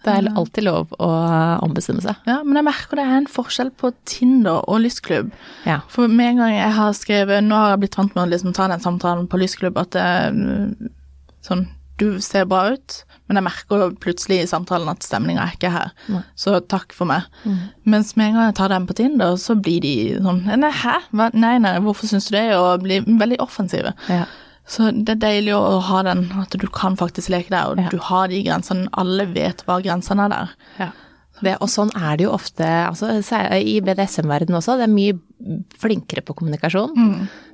Det 0.00 0.12
er 0.16 0.30
alltid 0.32 0.64
lov 0.64 0.94
å 0.96 1.08
ombestemme 1.66 2.00
seg. 2.00 2.16
Ja, 2.24 2.38
men 2.40 2.56
jeg 2.56 2.64
merker 2.70 2.96
det 2.96 3.04
er 3.04 3.18
en 3.18 3.26
forskjell 3.28 3.68
på 3.76 3.90
Tinder 4.08 4.62
og 4.64 4.80
lysklubb. 4.86 5.28
Ja. 5.68 5.82
For 5.92 6.08
med 6.08 6.30
en 6.30 6.40
gang 6.40 6.54
jeg 6.54 6.70
har 6.78 6.94
skrevet 6.96 7.44
Nå 7.44 7.58
har 7.58 7.74
jeg 7.74 7.82
blitt 7.82 7.98
vant 8.00 8.16
med 8.16 8.22
å 8.24 8.30
liksom 8.30 8.54
ta 8.56 8.70
den 8.72 8.80
samtalen 8.80 9.28
på 9.28 9.42
lysklubb 9.42 9.76
at 9.82 9.92
det 9.98 10.06
sånn 11.44 11.66
Du 12.00 12.20
ser 12.24 12.46
bra 12.48 12.62
ut, 12.72 12.94
men 13.28 13.36
jeg 13.38 13.44
merker 13.46 13.82
jo 13.84 13.88
plutselig 14.02 14.40
i 14.42 14.48
samtalen 14.50 14.88
at 14.90 15.04
stemninga 15.06 15.44
er 15.44 15.54
ikke 15.58 15.70
her. 15.74 15.90
Så 16.40 16.56
takk 16.72 16.94
for 16.96 17.06
meg. 17.10 17.26
Mens 17.84 18.14
med 18.16 18.30
en 18.30 18.38
gang 18.38 18.48
jeg 18.50 18.56
tar 18.58 18.72
den 18.72 18.86
på 18.88 18.96
Tinder, 18.98 19.36
så 19.40 19.54
blir 19.60 19.82
de 19.84 19.92
sånn 20.24 20.40
Nei, 20.60 20.70
hæ? 20.82 20.96
Hva? 21.12 21.28
Nei, 21.36 21.58
nei, 21.62 21.74
hvorfor 21.84 22.08
syns 22.10 22.30
du 22.30 22.36
det? 22.38 22.46
Og 22.56 22.82
blir 22.86 23.04
veldig 23.06 23.38
offensive. 23.44 23.92
Ja. 24.08 24.24
Så 24.70 24.88
det 24.94 25.16
er 25.16 25.22
deilig 25.26 25.54
å 25.56 25.80
ha 25.82 26.02
den, 26.06 26.24
at 26.38 26.52
du 26.58 26.66
kan 26.70 26.96
faktisk 26.98 27.30
leke 27.32 27.50
der, 27.50 27.70
og 27.72 27.78
Ja. 27.84 27.88
du 27.90 27.98
har 28.10 28.28
de 28.28 28.42
grensene. 28.46 28.88
Alle 28.94 29.26
vet 29.26 29.64
hva 29.66 29.80
grensene 29.82 30.24
er 30.26 30.34
der. 30.34 30.50
Ja. 30.78 30.90
Det, 31.42 31.56
og 31.64 31.68
sånn 31.72 31.90
er 31.96 32.16
det 32.20 32.24
jo 32.26 32.32
ofte 32.36 32.66
altså, 32.86 33.08
i 33.56 33.80
BDSM-verdenen 33.80 34.58
også. 34.58 34.76
Det 34.76 34.84
er 34.88 34.92
mye 34.92 35.18
flinkere 35.80 36.22
på 36.26 36.34
kommunikasjon. 36.38 36.92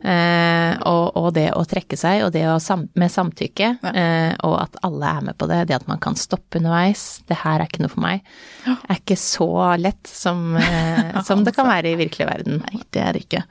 Eh, 0.03 0.73
og, 0.89 1.17
og 1.19 1.29
det 1.37 1.49
å 1.57 1.63
trekke 1.69 1.99
seg, 1.99 2.25
og 2.27 2.33
det 2.35 2.45
å 2.51 2.59
sam, 2.63 2.85
med 2.99 3.13
samtykke, 3.13 3.71
eh, 3.93 4.35
og 4.47 4.57
at 4.63 4.77
alle 4.87 5.13
er 5.19 5.25
med 5.31 5.39
på 5.41 5.49
det. 5.51 5.63
Det 5.71 5.79
at 5.79 5.89
man 5.91 6.03
kan 6.03 6.19
stoppe 6.19 6.61
underveis. 6.61 7.07
Det 7.29 7.39
her 7.43 7.61
er 7.63 7.67
ikke 7.71 7.85
noe 7.87 7.95
for 7.95 8.05
meg. 8.05 8.27
Er 8.67 9.01
ikke 9.01 9.19
så 9.21 9.49
lett 9.81 10.11
som, 10.11 10.57
eh, 10.61 11.23
som 11.27 11.43
det 11.47 11.57
kan 11.57 11.69
være 11.71 11.95
i 11.95 11.99
virkelig 12.03 12.29
verden. 12.29 12.63
Nei, 12.67 12.83
det 12.95 13.03
er 13.03 13.17
det 13.17 13.25
ikke. 13.27 13.43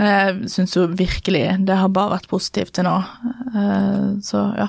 Jeg 0.00 0.48
syns 0.48 0.76
jo 0.78 0.86
virkelig 0.96 1.44
det 1.68 1.76
har 1.76 1.90
bare 1.92 2.16
vært 2.16 2.30
positivt 2.30 2.72
til 2.78 2.86
nå. 2.88 2.98
Eh, 3.54 4.20
Så 4.24 4.44
ja. 4.58 4.68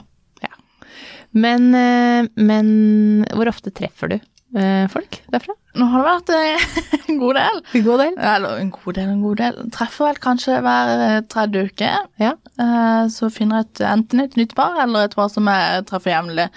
Men, 1.32 1.70
eh, 1.74 2.28
men 2.36 3.26
hvor 3.32 3.48
ofte 3.48 3.72
treffer 3.72 4.10
du? 4.12 4.18
Eh, 4.56 4.86
folk 4.92 5.22
derfra? 5.32 5.56
Nå 5.80 5.86
har 5.88 6.04
det 6.04 6.12
vært 6.12 6.32
eh, 6.36 6.66
en 7.10 7.20
god 7.22 7.38
del. 7.40 7.62
En 7.80 7.86
god 7.88 8.00
del. 8.04 8.18
Eller 8.34 8.58
en 8.66 8.70
god 8.76 8.98
del, 8.98 9.10
en 9.16 9.22
god 9.24 9.38
del. 9.46 9.60
Treffer 9.72 10.10
vel 10.10 10.22
kanskje 10.28 10.60
hver 10.66 10.94
eh, 11.08 11.18
tredje 11.32 11.66
uke. 11.70 11.92
Ja. 12.20 12.34
Eh, 12.60 13.04
Så 13.14 13.30
finner 13.32 13.64
jeg 13.64 13.88
enten 13.88 14.24
et 14.26 14.36
nytt 14.40 14.56
par 14.58 14.80
eller 14.84 15.08
et 15.08 15.16
par 15.18 15.30
som 15.32 15.48
jeg 15.52 15.86
treffer 15.92 16.16
jevnlig. 16.18 16.50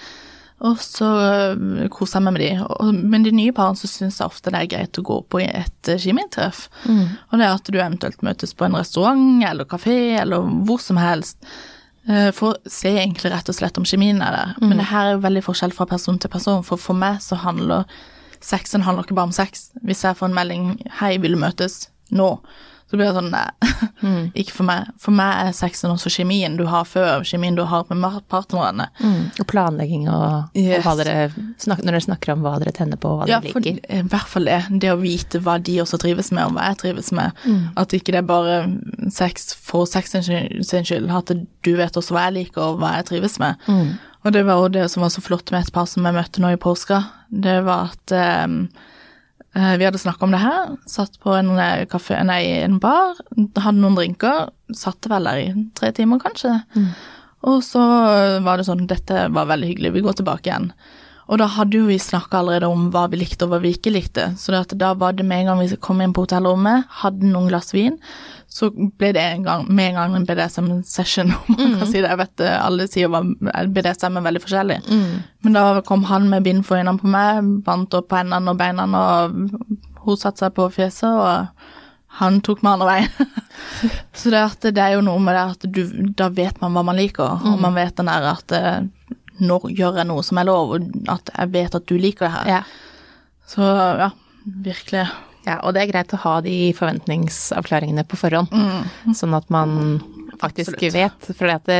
Og 0.65 0.77
så 0.79 1.07
koser 1.91 2.17
jeg 2.21 2.23
meg 2.25 2.33
med 2.37 2.41
de. 2.45 2.99
Men 3.11 3.25
de 3.25 3.31
nye 3.35 3.51
parene 3.55 3.75
så 3.77 3.89
syns 3.91 4.21
jeg 4.21 4.29
ofte 4.31 4.53
det 4.55 4.61
er 4.63 4.69
greit 4.71 4.99
å 5.01 5.03
gå 5.05 5.17
på 5.29 5.41
et 5.43 5.89
eh, 5.91 5.99
Mm. 6.85 7.05
Og 7.31 7.39
det 7.39 7.45
er 7.45 7.53
at 7.53 7.67
du 7.71 7.77
eventuelt 7.77 8.23
møtes 8.23 8.53
på 8.55 8.65
en 8.67 8.77
restaurant 8.79 9.43
eller 9.45 9.67
kafé 9.67 10.15
eller 10.21 10.47
hvor 10.65 10.79
som 10.81 10.97
helst. 10.97 11.37
Eh, 12.09 12.31
For 12.35 12.53
å 12.53 12.71
se 12.71 12.91
egentlig 12.95 13.31
rett 13.33 13.49
og 13.49 13.57
slett 13.57 13.79
om 13.81 13.87
kjemien 13.87 14.21
er 14.23 14.35
der. 14.35 14.53
Men 14.61 14.81
det 14.81 14.89
her 14.91 15.09
er 15.09 15.17
jo 15.17 15.25
veldig 15.25 15.43
forskjell 15.45 15.75
fra 15.75 15.87
person 15.89 16.19
til 16.19 16.31
person. 16.33 16.63
For 16.65 16.81
for 16.81 16.97
meg 16.97 17.21
så 17.25 17.39
handler 17.41 17.89
sexen 18.45 18.85
handler 18.85 19.05
ikke 19.05 19.17
bare 19.17 19.31
om 19.31 19.35
sex. 19.35 19.69
Hvis 19.83 20.03
jeg 20.05 20.17
får 20.17 20.29
en 20.29 20.37
melding 20.37 20.65
'hei, 20.99 21.17
vil 21.17 21.33
du 21.33 21.41
møtes 21.41 21.89
nå', 22.11 22.39
så 22.85 22.97
blir 22.99 23.07
det 23.09 23.15
sånn 23.17 23.31
nei, 23.33 24.29
ikke 24.41 24.53
for 24.53 24.67
meg. 24.67 24.89
For 25.01 25.15
meg 25.15 25.47
er 25.47 25.55
sexen 25.57 25.89
også 25.89 26.11
kjemien 26.13 26.53
du 26.59 26.67
har 26.69 26.85
før, 26.85 27.23
kjemien 27.25 27.57
du 27.57 27.63
har 27.65 27.87
med 27.89 28.19
partnerne. 28.29 28.87
Mm. 29.01 29.23
Og 29.41 29.47
planlegging 29.49 30.05
og, 30.11 30.53
og 30.53 30.85
hva 30.85 30.93
dere 30.99 31.15
snak, 31.61 31.81
når 31.81 31.97
dere 31.97 32.05
snakker 32.05 32.35
om 32.35 32.45
hva 32.45 32.55
dere 32.61 32.75
tenner 32.77 33.01
på 33.01 33.09
og 33.09 33.23
hva 33.23 33.29
Ja, 33.31 33.41
dere 33.41 33.55
for 33.55 33.65
Ja, 33.65 33.75
i 33.81 34.03
hvert 34.05 34.29
fall 34.29 34.49
det. 34.51 34.61
Det 34.83 34.93
å 34.93 35.01
vite 35.01 35.41
hva 35.41 35.57
de 35.57 35.79
også 35.81 35.99
trives 36.01 36.29
med, 36.35 36.45
og 36.45 36.59
hva 36.59 36.69
jeg 36.69 36.81
trives 36.83 37.09
med. 37.15 37.45
Mm. 37.45 37.61
At 37.81 37.97
ikke 37.97 38.13
det 38.13 38.21
er 38.21 38.29
bare 38.29 38.59
sex 39.13 39.53
for 39.57 39.89
sex 39.89 40.13
sin 40.13 40.85
skyld. 40.85 41.09
At 41.09 41.33
du 41.33 41.73
vet 41.79 41.97
også 41.97 42.13
hva 42.13 42.29
jeg 42.29 42.39
liker, 42.39 42.61
og 42.69 42.83
hva 42.83 42.99
jeg 42.99 43.09
trives 43.09 43.39
med. 43.41 43.57
Mm. 43.65 43.95
Og 44.25 44.33
det 44.33 44.45
var 44.45 44.61
jo 44.61 44.73
det 44.73 44.89
som 44.93 45.05
var 45.05 45.13
så 45.13 45.21
flott 45.25 45.49
med 45.53 45.65
et 45.65 45.73
par 45.73 45.89
som 45.89 46.05
jeg 46.05 46.17
møtte 46.17 46.41
nå 46.41 46.53
i 46.53 46.61
påska. 46.61 47.01
Det 47.29 47.59
var 47.65 47.93
at 47.93 48.13
um, 48.45 48.65
eh, 48.69 48.91
vi 49.55 49.85
hadde 49.87 50.01
snakka 50.01 50.27
om 50.27 50.33
det 50.35 50.43
her. 50.43 50.73
Satt 50.89 51.19
på 51.23 51.31
en 51.37 51.53
eh, 51.55 51.85
kafé, 51.91 52.17
nei, 52.27 52.41
en 52.65 52.79
bar, 52.83 53.15
hadde 53.35 53.79
noen 53.79 53.95
drinker. 53.95 54.49
Satt 54.75 55.07
vel 55.11 55.29
der 55.29 55.41
i 55.43 55.47
tre 55.77 55.93
timer, 55.95 56.19
kanskje. 56.23 56.57
Og 57.45 57.61
så 57.63 57.81
var 58.43 58.57
det 58.57 58.65
sånn 58.67 58.87
Dette 58.89 59.27
var 59.33 59.49
veldig 59.51 59.69
hyggelig, 59.69 59.93
vi 59.95 60.05
går 60.05 60.19
tilbake 60.19 60.49
igjen. 60.49 60.71
Og 61.25 61.39
da 61.41 61.47
hadde 61.49 61.79
jo 61.79 61.87
vi 61.87 61.97
snakka 62.01 62.39
allerede 62.39 62.67
om 62.69 62.89
hva 62.93 63.07
vi 63.09 63.17
likte 63.17 63.47
og 63.47 63.53
hva 63.53 63.59
vi 63.63 63.71
ikke 63.73 63.93
likte. 63.93 64.27
Så 64.37 64.53
da 64.77 64.91
var 64.93 65.15
det 65.17 65.25
med 65.25 65.43
en 65.43 65.51
gang 65.51 65.61
vi 65.63 65.79
kom 65.81 66.01
inn 66.03 66.13
på 66.13 66.25
hotellrommet, 66.25 66.85
hadde 67.01 67.31
noen 67.31 67.49
glass 67.49 67.73
vin, 67.73 67.97
så 68.55 68.69
ble 68.71 69.09
det 69.11 69.19
en 69.19 69.43
gang, 69.43 69.65
med 69.67 69.89
en 69.89 69.97
gang 69.99 70.13
en 70.15 70.25
BDSM-session, 70.27 71.33
om 71.47 71.55
man 71.57 71.73
kan 71.81 71.89
si 71.89 71.99
det. 71.99 72.07
Jeg 72.07 72.21
vet 72.21 72.43
eh, 72.45 72.55
alle 72.55 72.87
sier 72.87 73.11
hva 73.11 73.19
BDSM 73.67 74.19
er 74.19 74.27
veldig 74.29 74.41
forskjellig. 74.45 74.77
Men 75.43 75.57
da 75.57 75.65
kom 75.87 76.05
han 76.07 76.29
med 76.31 76.45
bind 76.47 76.63
for 76.67 76.79
øynene 76.79 77.01
på 77.01 77.11
meg, 77.11 77.49
bandt 77.65 77.97
opp 77.97 78.07
på 78.13 78.21
hendene 78.21 78.53
og 78.53 78.61
beina, 78.61 78.87
og 78.87 79.35
hun 80.05 80.21
satte 80.21 80.45
seg 80.45 80.55
på 80.55 80.69
fjeset, 80.71 81.09
og 81.09 81.75
han 82.21 82.39
tok 82.47 82.63
meg 82.63 82.77
andre 82.77 82.87
veien. 82.93 83.35
Så 84.19 84.31
det, 84.31 84.39
at 84.39 84.69
det 84.71 84.81
er 84.85 84.95
jo 84.95 85.03
noe 85.03 85.19
med 85.19 85.35
det 85.35 85.43
at 85.51 85.67
du, 85.75 85.83
da 86.15 86.31
vet 86.31 86.63
man 86.63 86.77
hva 86.77 86.85
man 86.87 86.99
liker, 86.99 87.43
og 87.43 87.59
man 87.59 87.75
vet 87.75 87.99
den 87.99 88.07
der 88.07 88.31
at 88.31 88.55
eh, 88.55 88.85
nå 89.43 89.59
gjør 89.67 89.99
jeg 89.99 90.07
noe 90.07 90.23
som 90.23 90.39
er 90.39 90.47
lov, 90.47 90.77
og 90.77 91.07
at 91.11 91.31
jeg 91.33 91.51
vet 91.57 91.75
at 91.75 91.91
du 91.91 91.97
liker 91.99 92.29
det 92.29 92.35
her. 92.37 92.51
Ja. 92.55 92.63
Så 93.51 93.67
ja, 93.99 94.13
virkelig. 94.45 95.09
Ja, 95.45 95.59
og 95.61 95.75
det 95.75 95.83
er 95.83 95.91
greit 95.93 96.13
å 96.15 96.21
ha 96.23 96.35
de 96.45 96.57
forventningsavklaringene 96.77 98.05
på 98.09 98.17
forhånd, 98.19 98.53
sånn 99.13 99.35
at 99.37 99.49
man 99.53 99.75
faktisk 100.39 100.73
Absolutt. 100.73 100.95
vet. 100.95 101.27
For 101.37 101.51
at 101.51 101.67
det, 101.69 101.77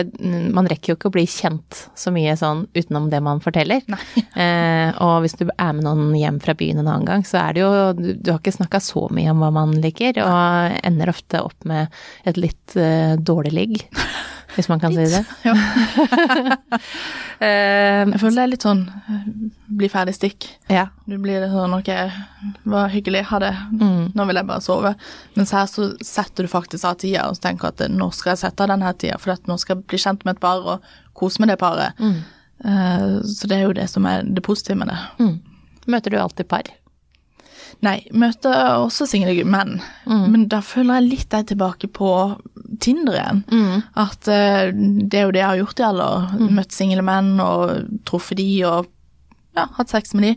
man 0.53 0.67
rekker 0.69 0.93
jo 0.93 0.97
ikke 0.99 1.09
å 1.09 1.15
bli 1.15 1.25
kjent 1.29 1.85
så 1.97 2.13
mye 2.15 2.35
sånn 2.39 2.65
utenom 2.75 3.09
det 3.13 3.21
man 3.25 3.43
forteller. 3.43 3.83
Eh, 4.35 4.89
og 4.99 5.21
hvis 5.23 5.37
du 5.39 5.45
er 5.47 5.71
med 5.77 5.85
noen 5.85 6.09
hjem 6.17 6.41
fra 6.43 6.53
byen 6.57 6.81
en 6.81 6.89
annen 6.89 7.05
gang, 7.07 7.21
så 7.23 7.37
er 7.39 7.55
det 7.55 7.61
jo 7.61 7.69
Du, 7.95 8.07
du 8.19 8.31
har 8.33 8.41
ikke 8.41 8.51
snakka 8.51 8.81
så 8.83 9.05
mye 9.15 9.31
om 9.31 9.39
hva 9.39 9.51
man 9.55 9.71
liker, 9.79 10.19
og 10.19 10.75
ender 10.83 11.11
ofte 11.13 11.39
opp 11.45 11.67
med 11.67 11.93
et 12.27 12.39
litt 12.39 12.75
eh, 12.75 13.15
dårlig 13.15 13.53
ligg. 13.55 13.77
Hvis 14.55 14.69
man 14.71 14.79
kan 14.79 14.93
si 14.95 15.03
det. 15.11 15.25
Ja. 15.45 15.53
Eh, 17.35 18.05
Jeg 18.07 18.19
føler 18.21 18.35
det 18.37 18.43
er 18.45 18.49
litt 18.53 18.63
sånn 18.63 18.81
eh, 18.87 19.23
bli 19.75 19.89
ferdig 19.91 20.13
stikk. 20.15 20.45
ja. 20.71 20.85
Du 21.05 21.17
blir 21.19 21.41
det 21.43 21.49
sånn 21.51 21.73
ok, 21.75 21.89
var 22.71 22.87
hyggelig, 22.93 23.25
ha 23.27 23.39
det, 23.43 23.49
Mm. 23.75 24.13
nå 24.15 24.25
vil 24.29 24.39
jeg 24.39 24.47
bare 24.47 24.63
sove. 24.63 24.93
Mens 25.35 25.51
her 25.51 25.65
så 25.67 25.89
setter 26.01 26.43
du 26.47 26.47
faktisk 26.47 26.85
av 26.87 26.95
tida 27.01 27.25
og 27.27 27.35
tenker 27.43 27.67
at 27.73 27.81
eh, 27.81 27.91
nå 27.91 28.07
skal 28.15 28.31
jeg 28.31 28.37
sette 28.45 28.63
av 28.63 28.69
denne 28.71 28.93
tida, 28.97 29.17
for 29.19 29.35
nå 29.51 29.57
skal 29.59 29.75
jeg 29.75 29.85
bli 29.91 29.97
kjent 29.99 30.23
med 30.25 30.35
et 30.37 30.41
par 30.41 30.63
og 30.63 30.81
kose 31.13 31.39
med 31.43 31.49
det 31.51 31.59
paret. 31.59 31.91
Mm. 31.99 32.23
Så 33.27 33.47
det 33.51 33.57
er 33.57 33.65
jo 33.67 33.73
det 33.75 33.89
som 33.91 34.05
er 34.07 34.23
det 34.23 34.41
positive 34.41 34.77
med 34.79 34.87
det. 34.87 34.99
Møter 35.91 36.09
du 36.11 36.17
alltid 36.17 36.47
par? 36.47 36.63
Nei, 37.83 38.07
møter 38.11 38.79
også 38.79 39.05
single 39.09 39.43
menn, 39.43 39.81
men 40.31 40.47
da 40.49 40.61
føler 40.63 41.01
jeg 41.01 41.09
litt 41.09 41.29
deg 41.33 41.47
tilbake 41.51 41.87
på 41.93 42.09
Tinder 42.81 43.13
igjen. 43.13 43.43
At 43.95 44.27
uh, 44.27 44.71
det 44.73 45.19
er 45.19 45.27
jo 45.27 45.31
det 45.35 45.39
jeg 45.41 45.47
har 45.47 45.59
gjort 45.59 45.79
i 45.79 45.85
alle 45.89 46.03
år. 46.15 46.23
Møtt 46.55 46.73
single 46.75 47.03
menn 47.05 47.39
og 47.39 47.85
truffet 48.05 48.37
de 48.39 48.47
og 48.65 48.89
ja, 49.55 49.67
hatt 49.77 49.89
sex 49.89 50.13
med 50.13 50.23
de. 50.23 50.33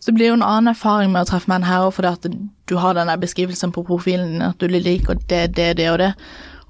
Så 0.00 0.10
det 0.10 0.16
blir 0.16 0.32
jo 0.32 0.38
en 0.38 0.42
annen 0.42 0.72
erfaring 0.72 1.12
med 1.12 1.26
å 1.26 1.30
treffe 1.30 1.50
menn 1.52 1.66
her 1.66 1.84
òg, 1.86 1.92
fordi 1.94 2.08
at 2.08 2.26
du 2.66 2.76
har 2.82 2.94
den 2.98 3.12
beskrivelsen 3.22 3.72
på 3.72 3.84
profilen 3.86 4.42
at 4.42 4.58
du 4.58 4.66
liker 4.66 5.20
det, 5.28 5.54
det, 5.54 5.76
det 5.78 5.90
og 5.92 5.98
det. 6.02 6.12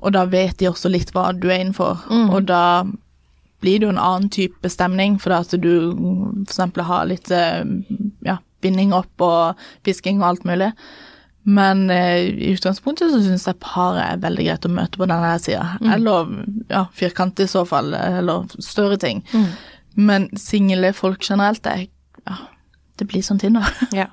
Og 0.04 0.12
da 0.12 0.26
vet 0.28 0.58
de 0.60 0.68
også 0.68 0.90
litt 0.92 1.14
hva 1.14 1.30
du 1.32 1.48
er 1.48 1.62
innenfor, 1.62 2.04
og 2.28 2.44
da 2.50 2.84
blir 3.64 3.80
det 3.80 3.86
jo 3.86 3.94
en 3.94 3.98
annen 4.02 4.28
type 4.30 4.68
stemning, 4.68 5.16
fordi 5.18 5.38
at 5.40 5.54
du 5.62 5.72
eksempel 6.44 6.84
har 6.84 7.06
litt 7.08 7.30
eh, 7.32 7.64
ja, 8.26 8.36
binding 8.66 8.94
opp 8.96 9.24
og 9.24 9.68
pisking 9.86 10.20
og 10.20 10.32
alt 10.32 10.48
mulig. 10.48 10.72
Men 11.46 11.84
eh, 11.94 12.26
i 12.26 12.50
utgangspunktet 12.56 13.12
så 13.12 13.20
syns 13.22 13.46
jeg 13.46 13.60
paret 13.62 14.02
er 14.02 14.22
veldig 14.24 14.48
greit 14.48 14.66
å 14.66 14.72
møte 14.74 14.98
på 14.98 15.06
denne 15.06 15.30
sida. 15.38 15.76
Eller 15.94 16.32
ja, 16.72 16.84
firkant 16.94 17.38
i 17.42 17.46
så 17.50 17.62
fall, 17.68 17.94
eller 17.94 18.50
større 18.58 18.98
ting. 18.98 19.22
Men 19.96 20.26
single 20.36 20.90
folk 20.96 21.22
generelt, 21.22 21.62
det, 21.62 21.86
ja, 22.26 22.40
det 22.98 23.06
blir 23.10 23.22
sånn 23.24 23.40
Tinder. 23.42 23.70
Ja. 23.96 24.10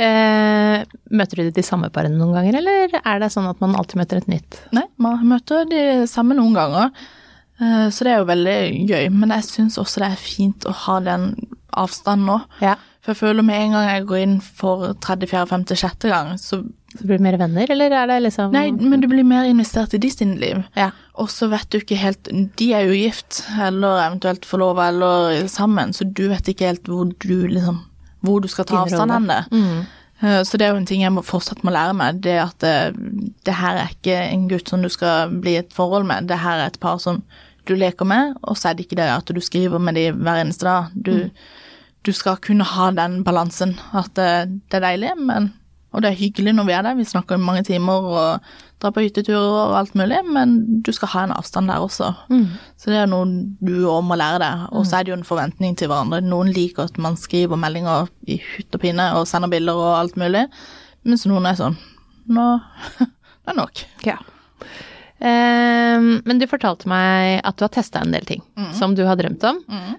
Eh, 0.00 0.84
møter 1.12 1.42
du 1.42 1.50
de 1.52 1.64
samme 1.64 1.90
parene 1.92 2.16
noen 2.16 2.36
ganger, 2.36 2.60
eller 2.62 2.94
er 3.00 3.18
det 3.20 3.32
sånn 3.34 3.48
at 3.50 3.58
man 3.60 3.74
alltid 3.76 3.98
møter 4.00 4.22
et 4.22 4.30
nytt? 4.30 4.60
Nei, 4.72 4.86
man 5.00 5.20
møter 5.28 5.66
de 5.68 5.82
samme 6.08 6.36
noen 6.38 6.56
ganger, 6.56 6.94
eh, 7.60 7.88
så 7.92 8.06
det 8.06 8.14
er 8.14 8.22
jo 8.22 8.30
veldig 8.30 8.56
gøy. 8.88 9.10
Men 9.12 9.34
jeg 9.36 9.48
syns 9.50 9.76
også 9.80 10.04
det 10.04 10.08
er 10.14 10.22
fint 10.22 10.68
å 10.68 10.72
ha 10.86 10.96
den 11.04 11.34
avstanden 11.80 12.28
nå. 12.28 12.38
Ja. 12.64 12.76
For 13.02 13.10
jeg 13.10 13.18
føler 13.18 13.42
med 13.42 13.58
en 13.58 13.72
gang 13.74 13.88
jeg 13.88 14.06
går 14.06 14.20
inn 14.22 14.36
for 14.42 14.92
tredje, 15.02 15.26
fjerde, 15.32 15.50
femte, 15.50 15.78
sjette 15.78 16.10
gang, 16.12 16.36
så 16.38 16.62
Så 16.92 17.06
blir 17.08 17.16
det 17.16 17.24
mer 17.24 17.38
venner, 17.40 17.70
eller 17.72 17.90
er 17.96 18.06
det 18.06 18.18
liksom 18.26 18.52
Nei, 18.52 18.66
men 18.70 19.00
du 19.00 19.08
blir 19.08 19.24
mer 19.24 19.48
investert 19.48 19.94
i 19.96 19.98
de 19.98 20.10
sine 20.12 20.36
liv. 20.38 20.60
Ja. 20.76 20.90
Og 21.18 21.30
så 21.32 21.48
vet 21.48 21.70
du 21.72 21.78
ikke 21.80 21.96
helt 21.96 22.28
De 22.58 22.68
er 22.76 22.84
jo 22.86 22.92
gift, 22.92 23.42
eller 23.58 24.04
eventuelt 24.04 24.46
forlova, 24.46 24.90
eller 24.92 25.48
sammen, 25.48 25.92
så 25.96 26.04
du 26.04 26.28
vet 26.28 26.52
ikke 26.52 26.68
helt 26.68 26.86
hvor 26.86 27.08
du 27.08 27.48
liksom 27.48 27.80
Hvor 28.22 28.40
du 28.40 28.46
skal 28.48 28.68
ta 28.68 28.84
avstand 28.84 29.10
hen. 29.10 29.32
Mm. 29.50 30.44
Så 30.46 30.54
det 30.54 30.66
er 30.68 30.76
jo 30.76 30.78
en 30.78 30.86
ting 30.86 31.00
jeg 31.02 31.10
må, 31.10 31.24
fortsatt 31.26 31.64
må 31.66 31.72
lære 31.74 31.96
meg, 31.98 32.20
det 32.22 32.36
at 32.38 32.60
det, 32.62 32.74
det 33.42 33.54
her 33.58 33.80
er 33.80 33.90
ikke 33.90 34.20
en 34.28 34.44
gutt 34.52 34.70
som 34.70 34.84
du 34.84 34.88
skal 34.92 35.32
bli 35.42 35.56
et 35.58 35.72
forhold 35.74 36.06
med, 36.06 36.28
det 36.30 36.38
her 36.38 36.60
er 36.60 36.70
et 36.70 36.78
par 36.78 37.00
som 37.02 37.24
du 37.66 37.74
leker 37.74 38.06
med, 38.06 38.36
og 38.42 38.54
så 38.58 38.70
er 38.70 38.78
det 38.78 38.86
ikke 38.86 39.00
det 39.00 39.08
at 39.10 39.26
du 39.34 39.40
skriver 39.42 39.82
med 39.82 39.98
de 39.98 40.12
hver 40.14 40.44
eneste 40.44 40.66
dag. 40.66 40.94
Du, 40.94 41.28
du 42.02 42.12
skal 42.16 42.40
kunne 42.42 42.66
ha 42.66 42.90
den 42.94 43.20
balansen, 43.26 43.76
at 43.94 44.10
det, 44.18 44.30
det 44.70 44.80
er 44.80 44.86
deilig, 44.90 45.12
men 45.18 45.52
og 45.92 46.00
det 46.00 46.08
er 46.08 46.16
hyggelig 46.16 46.54
når 46.56 46.64
vi 46.68 46.72
er 46.72 46.84
der, 46.86 46.96
vi 46.96 47.04
snakker 47.04 47.36
i 47.36 47.42
mange 47.42 47.62
timer 47.68 48.06
og 48.08 48.52
drar 48.80 48.94
på 48.96 49.02
hytteturer 49.04 49.58
og 49.68 49.74
alt 49.76 49.94
mulig, 49.98 50.22
men 50.24 50.54
du 50.82 50.88
skal 50.96 51.10
ha 51.12 51.24
en 51.26 51.34
avstand 51.36 51.68
der 51.68 51.84
også. 51.84 52.08
Så 52.80 52.90
det 52.90 53.02
er 53.02 53.10
noe 53.10 53.28
du 53.60 53.84
òg 53.92 54.00
må 54.08 54.16
lære 54.16 54.40
deg. 54.42 54.62
Og 54.72 54.86
så 54.88 54.98
er 54.98 55.04
det 55.04 55.12
jo 55.12 55.18
en 55.20 55.28
forventning 55.28 55.76
til 55.76 55.92
hverandre. 55.92 56.22
Noen 56.24 56.48
liker 56.56 56.88
at 56.88 56.96
man 56.96 57.18
skriver 57.20 57.60
meldinger 57.60 58.08
i 58.24 58.40
hytt 58.40 58.72
og 58.72 58.80
pinne 58.82 59.10
og 59.18 59.28
sender 59.28 59.52
bilder 59.52 59.78
og 59.78 59.98
alt 59.98 60.16
mulig, 60.16 60.46
mens 61.04 61.26
noen 61.28 61.50
er 61.50 61.58
sånn 61.58 61.76
Nå 62.32 62.48
det 63.42 63.52
er 63.52 63.58
nok. 63.58 63.84
Ja. 64.06 64.16
Ehm, 65.22 66.22
men 66.26 66.40
du 66.40 66.48
fortalte 66.50 66.88
meg 66.90 67.40
at 67.46 67.58
du 67.58 67.62
har 67.62 67.72
testa 67.74 68.02
en 68.02 68.14
del 68.14 68.24
ting 68.26 68.42
som 68.74 68.96
du 68.98 69.04
har 69.06 69.18
drømt 69.20 69.44
om. 69.46 69.60
Mm. 69.68 69.90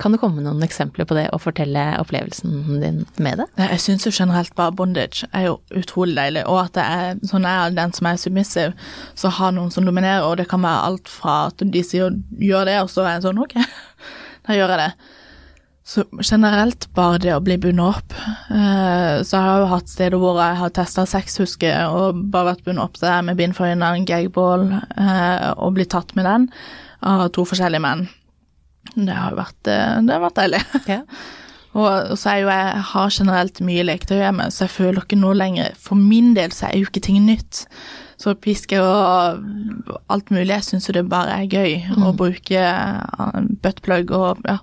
kan 0.00 0.12
du 0.12 0.18
komme 0.18 0.40
med 0.40 0.46
noen 0.48 0.64
eksempler 0.64 1.06
på 1.06 1.14
det 1.14 1.26
og 1.34 1.42
fortelle 1.44 1.82
opplevelsen 2.00 2.80
din 2.82 3.04
med 3.22 3.42
det? 3.42 3.46
Jeg 3.60 3.82
syns 3.84 4.06
jo 4.06 4.12
generelt 4.14 4.54
bare 4.58 4.74
bondage 4.74 5.28
er 5.36 5.46
jo 5.46 5.58
utrolig 5.78 6.16
deilig, 6.16 6.42
og 6.50 6.64
at 6.64 6.74
det 6.76 6.86
er 6.96 7.20
sånn 7.28 7.46
er 7.48 7.76
den 7.76 7.94
som 7.96 8.08
er 8.10 8.18
submissive, 8.20 8.72
så 9.14 9.30
har 9.38 9.54
noen 9.54 9.70
som 9.74 9.86
dominerer, 9.86 10.24
og 10.26 10.40
det 10.40 10.48
kan 10.50 10.64
være 10.64 10.88
alt 10.90 11.12
fra 11.12 11.36
at 11.50 11.62
de 11.62 11.84
sier 11.86 12.18
gjør 12.40 12.66
det, 12.68 12.80
og 12.82 12.90
så 12.92 13.04
er 13.06 13.16
jeg 13.16 13.28
sånn 13.28 13.44
ok, 13.44 13.56
da 14.48 14.58
gjør 14.58 14.74
jeg 14.74 14.82
det. 14.82 14.90
Så 15.86 16.02
generelt 16.18 16.88
bare 16.98 17.20
det 17.22 17.30
å 17.30 17.42
bli 17.44 17.54
bundet 17.62 17.86
opp. 17.86 18.14
Så 18.16 19.28
så 19.30 19.38
har 19.38 19.52
jeg 19.52 19.62
jo 19.62 19.70
hatt 19.70 19.90
steder 19.92 20.18
hvor 20.18 20.40
jeg 20.42 20.58
har 20.58 20.72
testa 20.74 21.04
sex, 21.06 21.38
husker 21.38 21.70
jeg, 21.70 21.86
og 21.94 22.24
bare 22.32 22.50
vært 22.50 22.64
bundet 22.66 22.82
opp 22.82 22.98
der 22.98 23.22
med 23.22 23.38
bind 23.38 23.54
for 23.54 23.70
øynene, 23.70 23.92
en 23.94 24.08
gagball, 24.08 24.66
eh, 24.74 25.48
og 25.54 25.76
blitt 25.76 25.92
tatt 25.94 26.10
med 26.18 26.26
den 26.26 26.48
av 27.06 27.28
to 27.36 27.46
forskjellige 27.46 27.84
menn. 27.84 28.08
Det 28.96 29.14
har 29.14 29.30
jo 29.30 29.38
vært, 29.38 29.60
eh, 29.70 29.98
det 30.02 30.14
har 30.14 30.24
vært 30.24 30.40
deilig. 30.40 30.62
Okay. 30.80 31.02
Og, 31.76 32.16
så 32.16 32.30
er 32.30 32.38
jo 32.40 32.48
jeg, 32.48 32.82
har 32.88 33.10
generelt 33.12 33.58
mye 33.68 33.84
leketøy 33.84 34.16
hjemme, 34.16 34.46
så 34.48 34.64
jeg 34.64 34.72
føler 34.72 35.02
ikke 35.02 35.18
noe 35.20 35.36
lenger 35.36 35.74
For 35.76 35.98
min 36.00 36.30
del 36.32 36.54
så 36.56 36.70
er 36.70 36.80
jo 36.80 36.88
ikke 36.88 37.02
ting 37.04 37.18
nytt. 37.26 37.66
Så 38.16 38.32
piske 38.40 38.78
og 38.80 39.42
alt 40.08 40.32
mulig, 40.32 40.54
jeg 40.54 40.64
syns 40.64 40.88
jo 40.88 40.94
det 40.96 41.04
bare 41.12 41.42
er 41.42 41.50
gøy 41.52 41.98
å 42.00 42.14
bruke 42.16 42.62
buttplug 43.60 44.14
og 44.16 44.40
ja. 44.48 44.56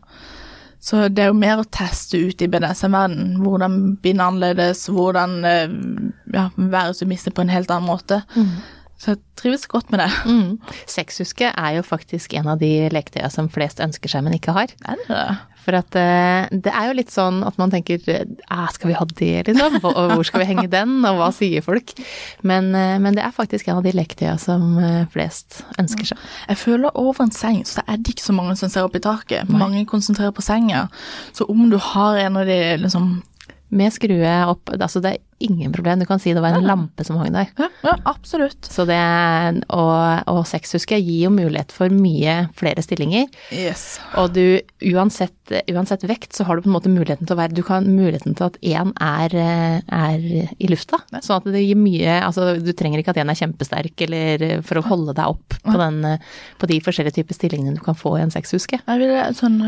Så 0.83 1.05
det 1.07 1.23
er 1.23 1.31
jo 1.31 1.39
mer 1.39 1.61
å 1.61 1.69
teste 1.71 2.19
ut 2.19 2.41
i 2.43 2.49
BDSM-verdenen. 2.51 3.37
Hvordan 3.39 3.77
binde 4.03 4.25
annerledes, 4.27 4.85
hvordan 4.91 5.37
uh, 5.47 5.75
ja, 6.35 6.49
være 6.57 6.95
submissiv 6.97 7.35
på 7.37 7.45
en 7.45 7.53
helt 7.53 7.71
annen 7.71 7.87
måte. 7.87 8.19
Så 8.99 9.15
jeg 9.15 9.21
trives 9.39 9.65
godt 9.67 9.89
med 9.91 9.99
det. 9.99 10.09
Mm. 10.27 10.75
Sexhuske 10.87 11.49
er 11.51 11.71
jo 11.75 11.83
faktisk 11.83 12.35
en 12.39 12.47
av 12.53 12.61
de 12.61 12.69
leketøya 12.93 13.27
som 13.33 13.49
flest 13.51 13.81
ønsker 13.83 14.11
seg, 14.11 14.23
men 14.23 14.37
ikke 14.37 14.55
har. 14.55 14.71
Det 14.71 14.93
Er 14.93 15.01
det? 15.09 15.23
For 15.63 15.77
at 15.77 15.95
eh, 15.99 16.49
det 16.51 16.73
er 16.73 16.89
jo 16.89 16.97
litt 16.97 17.13
sånn 17.13 17.41
at 17.47 17.57
man 17.61 17.71
tenker 17.73 18.01
ah, 18.51 18.67
skal 18.73 18.91
vi 18.91 18.97
ha 18.97 19.07
det, 19.15 19.33
liksom? 19.49 19.79
Og 19.89 20.15
hvor 20.15 20.27
skal 20.27 20.43
vi 20.43 20.49
henge 20.51 20.67
den, 20.71 20.99
og 21.07 21.19
hva 21.21 21.29
sier 21.35 21.63
folk? 21.65 21.95
Men, 22.43 22.71
eh, 22.77 22.97
men 23.03 23.17
det 23.17 23.23
er 23.25 23.35
faktisk 23.35 23.69
en 23.69 23.79
av 23.79 23.87
de 23.87 23.95
leketøya 23.95 24.35
som 24.41 24.77
eh, 24.81 25.03
flest 25.13 25.61
ønsker 25.81 26.13
seg. 26.13 26.23
Jeg 26.49 26.61
føler 26.61 26.99
over 26.99 27.25
en 27.25 27.35
seng, 27.35 27.61
så 27.67 27.85
er 27.87 27.99
det 27.99 28.15
ikke 28.15 28.27
så 28.27 28.35
mange 28.35 28.57
som 28.59 28.71
ser 28.71 28.87
opp 28.87 28.97
i 28.99 29.03
taket. 29.03 29.51
Mange 29.51 29.85
konsentrerer 29.89 30.35
på 30.35 30.45
senga. 30.45 30.87
Så 31.35 31.47
om 31.49 31.69
du 31.71 31.79
har 31.81 32.19
en 32.25 32.41
av 32.41 32.49
de 32.49 32.59
liksom 32.81 33.21
Med 33.73 33.89
skrue 33.89 34.33
opp, 34.45 34.69
altså 34.69 34.99
det 35.01 35.15
er 35.15 35.21
ingen 35.43 35.71
problem. 35.73 35.99
Du 35.99 36.05
kan 36.05 36.19
si 36.21 36.33
det 36.33 36.41
var 36.43 36.53
en 36.53 36.67
lampe 36.67 37.03
som 37.03 37.17
hang 37.17 37.33
der. 37.33 37.49
Ja, 37.57 37.69
ja 37.83 37.95
absolutt. 38.05 38.65
Så 38.69 38.85
det, 38.85 38.99
og, 39.73 40.29
og 40.29 40.43
sexhuske 40.47 40.99
gir 41.01 41.25
jo 41.25 41.33
mulighet 41.33 41.73
for 41.73 41.89
mye 41.89 42.51
flere 42.57 42.83
stillinger. 42.85 43.27
Yes. 43.49 43.97
Og 44.21 44.35
du, 44.37 44.61
uansett, 44.93 45.35
uansett 45.51 46.03
vekt, 46.07 46.31
så 46.37 46.45
har 46.47 46.55
du 46.55 46.61
på 46.63 46.69
en 46.69 46.75
måte 46.77 46.91
muligheten 46.91 47.27
til 47.27 47.35
å 47.35 47.39
være 47.39 47.55
Du 47.57 47.63
kan 47.67 47.83
muligheten 47.83 48.35
til 48.37 48.45
at 48.47 48.57
én 48.63 48.93
er, 49.01 49.35
eh, 49.35 49.81
er 49.91 50.53
i 50.55 50.67
lufta. 50.71 51.01
Sånn 51.19 51.41
at 51.41 51.49
det 51.51 51.63
gir 51.65 51.75
mye 51.75 52.21
Altså, 52.23 52.53
du 52.63 52.71
trenger 52.73 53.01
ikke 53.01 53.09
at 53.15 53.19
én 53.19 53.29
er 53.29 53.39
kjempesterk 53.39 54.05
eller 54.07 54.61
for 54.63 54.79
å 54.79 54.85
holde 54.87 55.13
deg 55.17 55.25
opp 55.33 55.57
på, 55.63 55.75
den, 55.79 56.19
på 56.59 56.67
de 56.67 56.79
forskjellige 56.83 57.17
typer 57.19 57.35
stillingene 57.35 57.75
du 57.75 57.81
kan 57.83 57.95
få 57.95 58.17
i 58.17 58.21
en 58.23 58.31
sexhuske. 58.31 58.79
Jeg 58.87 58.99
ville 59.01 59.25
sånn, 59.35 59.59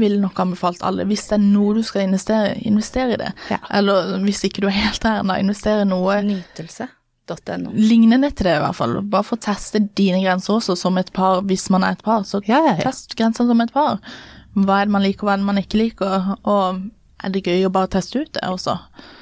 vil 0.00 0.18
nok 0.20 0.38
anbefalt 0.42 0.82
alle, 0.86 1.04
hvis 1.10 1.28
det 1.28 1.38
er 1.38 1.44
noe 1.44 1.74
du 1.78 1.82
skal 1.86 2.06
investere, 2.08 2.56
investere 2.66 3.14
i 3.14 3.20
det. 3.20 3.30
Ja. 3.50 3.58
Eller 3.78 4.16
hvis 4.24 4.42
ikke 4.48 4.64
du 4.64 4.68
er 4.70 4.78
helt 4.78 5.02
der 5.02 5.20
ennå, 5.22 5.36
investere 5.40 5.84
i 5.84 5.90
noe 5.90 6.18
Nytelse.no. 6.26 7.70
lignende 7.76 8.30
til 8.34 8.48
det, 8.48 8.56
i 8.58 8.64
hvert 8.64 8.78
fall. 8.78 8.98
Bare 9.06 9.26
for 9.26 9.38
å 9.38 9.44
teste 9.44 9.80
dine 9.98 10.20
grenser 10.24 10.56
også, 10.58 10.76
som 10.78 10.98
et 10.98 11.12
par, 11.16 11.42
hvis 11.46 11.68
man 11.70 11.84
er 11.86 11.96
et 11.98 12.02
par. 12.06 12.24
Så 12.26 12.42
Ja, 12.48 12.58
ja, 12.66 12.74
ja. 12.76 12.90
test 12.90 13.14
grensene 13.18 13.48
som 13.52 13.60
et 13.60 13.72
par. 13.72 14.00
Hva 14.58 14.80
er 14.82 14.88
det 14.88 14.92
man 14.96 15.04
liker, 15.06 15.22
og 15.24 15.28
hva 15.30 15.34
er 15.36 15.42
det 15.42 15.46
man 15.50 15.60
ikke 15.62 15.78
liker, 15.80 16.30
og 16.50 16.80
er 17.22 17.32
det 17.34 17.42
gøy 17.44 17.66
å 17.68 17.72
bare 17.72 17.90
teste 17.92 18.22
ut 18.22 18.30
det 18.34 18.42
også? 18.48 18.74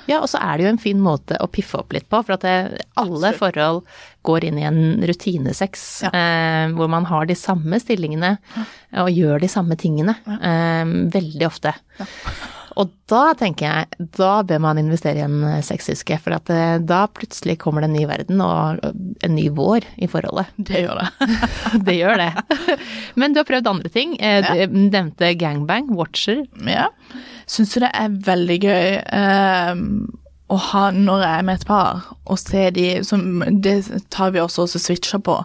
Ja, 0.09 0.21
og 0.23 0.29
så 0.31 0.39
er 0.41 0.57
det 0.57 0.65
jo 0.65 0.71
en 0.71 0.79
fin 0.81 1.01
måte 1.05 1.37
å 1.43 1.49
piffe 1.53 1.81
opp 1.83 1.93
litt 1.93 2.07
på, 2.09 2.21
for 2.25 2.37
at 2.39 2.45
det, 2.47 2.55
alle 2.97 3.19
Absolutt. 3.33 3.41
forhold 3.43 3.83
går 4.25 4.47
inn 4.49 4.61
i 4.63 4.65
en 4.69 4.79
rutinesex, 5.09 5.83
Ja. 6.07 6.11
eh, 6.15 6.69
hvor 6.79 6.89
man 6.89 7.05
har 7.11 7.27
de 7.29 7.35
samme 7.37 7.77
stillingene 7.83 8.39
og 9.03 9.11
gjør 9.13 9.41
de 9.43 9.49
samme 9.53 9.77
tingene 9.77 10.15
eh, 10.39 10.85
veldig 11.13 11.47
ofte. 11.51 11.75
Og 12.79 12.93
da 13.11 13.33
tenker 13.39 13.67
jeg, 13.67 14.09
da 14.15 14.31
bør 14.47 14.61
man 14.63 14.79
investere 14.79 15.19
i 15.19 15.25
en 15.27 15.41
eh, 15.49 15.63
sexhuske, 15.67 16.19
for 16.23 16.37
at 16.37 16.53
eh, 16.55 16.77
da 16.79 17.03
plutselig 17.11 17.59
kommer 17.63 17.83
det 17.83 17.91
en 17.91 17.97
ny 17.97 18.05
verden 18.11 18.45
og 18.45 18.85
en 18.85 19.35
ny 19.35 19.49
vår 19.55 19.87
i 19.99 20.11
forholdet. 20.11 20.53
Det 20.57 20.85
gjør 20.85 21.03
det. 21.03 21.31
Det 21.89 21.97
gjør 21.99 22.23
det. 22.23 22.31
Men 23.19 23.35
du 23.35 23.43
har 23.43 23.49
prøvd 23.49 23.73
andre 23.73 23.93
ting. 23.93 24.15
Du 24.19 24.55
Du 24.69 24.79
nevnte 24.89 25.35
gangbang, 25.39 25.91
watcher. 25.99 26.45
Ja. 26.67 26.89
Syns 27.49 27.75
du 27.75 27.83
det 27.83 27.93
er 27.97 28.17
veldig 28.31 28.59
gøy 28.63 28.89
Um 29.19 29.85
å 30.49 30.57
ha 30.71 30.87
når 30.95 31.23
jeg 31.25 31.39
er 31.41 31.45
med 31.45 31.61
et 31.61 31.69
par, 31.69 32.07
og 32.25 32.41
se 32.41 32.69
de 32.75 32.87
som 33.07 33.43
Det 33.63 33.83
tar 34.13 34.33
vi 34.33 34.41
også 34.41 34.65
og 34.65 34.81
switcher 34.81 35.21
på. 35.25 35.37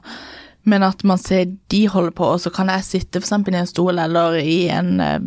Men 0.64 0.84
at 0.88 1.04
man 1.04 1.18
ser 1.20 1.46
de 1.72 1.84
holder 1.92 2.12
på, 2.16 2.24
og 2.36 2.40
så 2.40 2.50
kan 2.56 2.70
jeg 2.72 2.86
sitte 2.88 3.20
f.eks. 3.20 3.32
i 3.36 3.56
en 3.60 3.68
stol 3.68 4.00
eller 4.00 4.38
i 4.40 4.70
en 4.72 5.00
eh, 5.04 5.20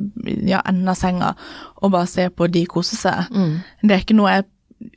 ja, 0.49 0.63
enden 0.65 0.89
av 0.89 0.97
senga 0.97 1.35
og 1.83 1.93
bare 1.93 2.09
se 2.09 2.31
på 2.33 2.47
de 2.49 2.65
kose 2.67 2.97
seg. 2.97 3.27
Det 3.83 3.93
er 3.93 4.01
ikke 4.05 4.17
noe 4.17 4.33
jeg 4.39 4.47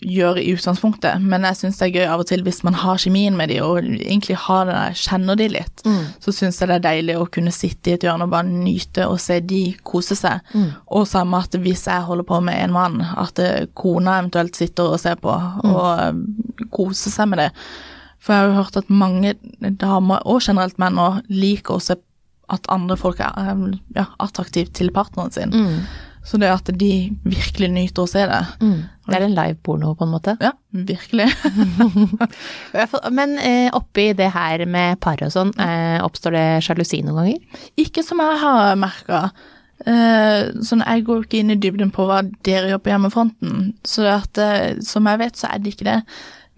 gjør 0.04 0.36
i 0.42 0.50
utgangspunktet, 0.52 1.22
men 1.24 1.46
jeg 1.48 1.56
syns 1.56 1.78
det 1.80 1.86
er 1.86 1.94
gøy 2.02 2.08
av 2.12 2.20
og 2.20 2.28
til 2.28 2.42
hvis 2.44 2.64
man 2.68 2.76
har 2.76 2.98
kjemien 3.00 3.36
med 3.40 3.48
de, 3.48 3.62
og 3.64 3.78
egentlig 3.80 4.36
har 4.36 4.66
det 4.68 4.74
der, 4.76 4.98
kjenner 5.00 5.38
de 5.40 5.48
litt, 5.54 5.84
så 6.20 6.34
syns 6.36 6.60
jeg 6.60 6.68
det 6.68 6.76
er 6.76 6.84
deilig 6.84 7.16
å 7.16 7.28
kunne 7.32 7.54
sitte 7.56 7.92
i 7.92 7.94
et 7.96 8.04
hjørne 8.04 8.28
og 8.28 8.34
bare 8.34 8.48
nyte 8.50 9.08
og 9.08 9.20
se 9.24 9.40
de 9.40 9.62
kose 9.88 10.18
seg. 10.20 10.44
Og 10.92 11.08
samme 11.08 11.40
at 11.40 11.56
hvis 11.64 11.86
jeg 11.88 12.08
holder 12.10 12.28
på 12.28 12.42
med 12.44 12.60
en 12.64 12.76
mann, 12.76 13.00
at 13.02 13.40
eh, 13.40 13.70
kona 13.74 14.20
eventuelt 14.20 14.60
sitter 14.60 14.92
og 14.96 15.00
ser 15.00 15.16
på 15.16 15.32
og 15.32 15.88
eh, 15.96 16.68
koser 16.76 17.16
seg 17.16 17.32
med 17.32 17.46
det. 17.46 17.50
For 18.20 18.36
jeg 18.36 18.42
har 18.42 18.50
jo 18.52 18.60
hørt 18.60 18.78
at 18.82 18.90
mange 18.92 19.34
damer, 19.80 20.22
og 20.28 20.42
generelt 20.44 20.80
menn, 20.82 21.00
òg, 21.00 21.22
liker 21.32 21.78
å 21.78 21.84
se 21.84 21.96
at 22.50 22.66
andre 22.74 22.98
folk 22.98 23.20
er 23.22 23.36
eh, 23.54 23.66
ja, 23.96 24.08
attraktive 24.20 24.72
til 24.76 24.90
partneren 24.96 25.32
sin. 25.32 25.54
Så 26.26 26.38
det 26.42 26.50
at 26.52 26.68
de 26.78 26.92
virkelig 27.24 27.70
nyter 27.72 28.04
å 28.04 28.10
se 28.10 28.26
det. 28.28 28.40
Det 29.08 29.16
er 29.18 29.24
en 29.26 29.38
live 29.38 29.56
porno, 29.66 29.94
på 29.98 30.04
en 30.06 30.12
måte. 30.12 30.34
Ja, 30.44 30.52
virkelig. 30.74 31.30
Men 33.18 33.38
eh, 33.40 33.70
oppi 33.74 34.10
det 34.18 34.28
her 34.36 34.66
med 34.70 35.00
par 35.02 35.22
og 35.26 35.32
sånn, 35.34 35.54
eh, 35.64 35.98
oppstår 36.06 36.36
det 36.36 36.48
sjalusi 36.66 37.00
noen 37.06 37.22
ganger? 37.22 37.64
Ikke 37.82 38.04
som 38.06 38.22
jeg 38.22 38.42
har 38.44 38.76
merka. 38.82 39.22
Eh, 39.88 40.52
sånn, 40.66 40.84
jeg 40.84 41.06
går 41.08 41.24
ikke 41.24 41.40
inn 41.40 41.56
i 41.56 41.60
dybden 41.62 41.94
på 41.96 42.04
hva 42.10 42.20
dere 42.46 42.74
gjør 42.74 42.84
på 42.84 42.92
hjemmefronten, 42.92 43.72
så 43.88 44.10
at, 44.18 44.42
eh, 44.44 44.76
som 44.84 45.08
jeg 45.08 45.22
vet, 45.24 45.40
så 45.40 45.54
er 45.54 45.64
det 45.64 45.74
ikke 45.74 45.88
det. 45.88 46.02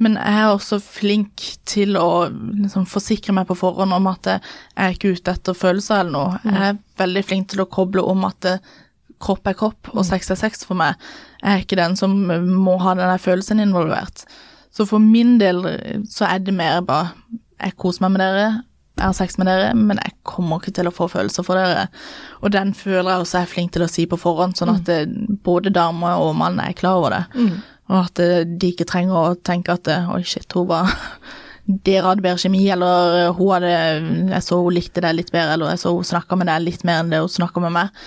Men 0.02 0.18
jeg 0.18 0.38
er 0.42 0.50
også 0.50 0.80
flink 0.82 1.44
til 1.70 1.98
å 2.00 2.26
liksom, 2.32 2.88
forsikre 2.90 3.36
meg 3.38 3.46
på 3.50 3.58
forhånd 3.60 3.94
om 3.94 4.08
at 4.10 4.30
jeg 4.32 4.46
er 4.76 4.96
ikke 4.96 5.12
ute 5.14 5.36
etter 5.36 5.58
følelser 5.58 6.02
eller 6.02 6.16
noe. 6.16 6.40
Jeg 6.48 6.72
er 6.72 6.80
veldig 7.04 7.24
flink 7.28 7.52
til 7.52 7.62
å 7.62 7.70
koble 7.70 8.06
om 8.10 8.26
at 8.30 8.40
det, 8.48 8.56
kropp 9.22 9.46
er 9.46 9.54
kropp, 9.54 9.92
og 9.94 10.02
sex 10.08 10.32
er 10.34 10.40
sex 10.40 10.66
for 10.66 10.80
meg. 10.80 10.98
Jeg 11.44 11.52
er 11.52 11.62
ikke 11.62 11.78
den 11.78 11.94
som 12.00 12.16
må 12.66 12.80
ha 12.82 12.96
den 12.98 13.14
følelsen 13.22 13.62
involvert. 13.62 14.26
Så 14.74 14.88
for 14.90 15.04
min 15.04 15.36
del 15.38 15.62
så 16.10 16.26
er 16.32 16.42
det 16.42 16.56
mer 16.58 16.82
bare 16.88 17.12
jeg 17.62 17.78
koser 17.78 18.08
meg 18.08 18.16
med 18.16 18.24
dere, 18.24 18.46
jeg 18.98 19.08
har 19.08 19.16
sex 19.18 19.38
med 19.40 19.48
dere, 19.50 19.74
men 19.78 20.00
jeg 20.02 20.14
kommer 20.28 20.60
ikke 20.62 20.74
til 20.78 20.90
å 20.90 20.94
få 20.94 21.08
følelser 21.10 21.46
for 21.46 21.58
dere. 21.58 21.88
Og 22.42 22.52
den 22.54 22.74
føler 22.78 23.10
jeg 23.12 23.24
også 23.24 23.38
er 23.40 23.50
flink 23.50 23.74
til 23.74 23.86
å 23.86 23.90
si 23.90 24.06
på 24.10 24.20
forhånd, 24.20 24.58
sånn 24.58 24.74
at 24.76 24.84
det, 24.90 25.00
både 25.46 25.74
dame 25.74 26.12
og 26.22 26.36
mann 26.38 26.60
er 26.62 26.76
klar 26.78 27.00
over 27.00 27.16
det. 27.16 27.46
Og 27.92 28.08
at 28.08 28.22
eh, 28.24 28.42
de 28.46 28.72
ikke 28.72 28.88
trenger 28.90 29.18
å 29.18 29.38
tenke 29.46 29.76
at 29.76 29.90
eh, 29.92 30.10
oi, 30.16 30.24
shit, 30.28 30.48
hun 30.56 30.70
var 30.72 30.92
Dere 31.86 32.08
hadde 32.08 32.24
bedre 32.26 32.42
kjemi, 32.42 32.64
eller 32.74 33.18
eh, 33.20 33.38
hun 33.38 33.52
hadde 33.54 33.72
Jeg 34.34 34.44
så 34.48 34.58
hun 34.64 34.76
likte 34.76 35.04
deg 35.04 35.18
litt 35.20 35.32
bedre, 35.34 35.56
eller 35.56 35.76
jeg 35.76 35.84
så 35.84 35.94
hun 35.96 36.08
snakka 36.08 36.40
med 36.40 36.50
deg 36.50 36.66
litt 36.66 36.86
mer 36.88 37.04
enn 37.04 37.14
det 37.14 37.22
hun 37.22 37.32
snakka 37.32 37.64
med 37.64 37.76
meg. 37.78 38.04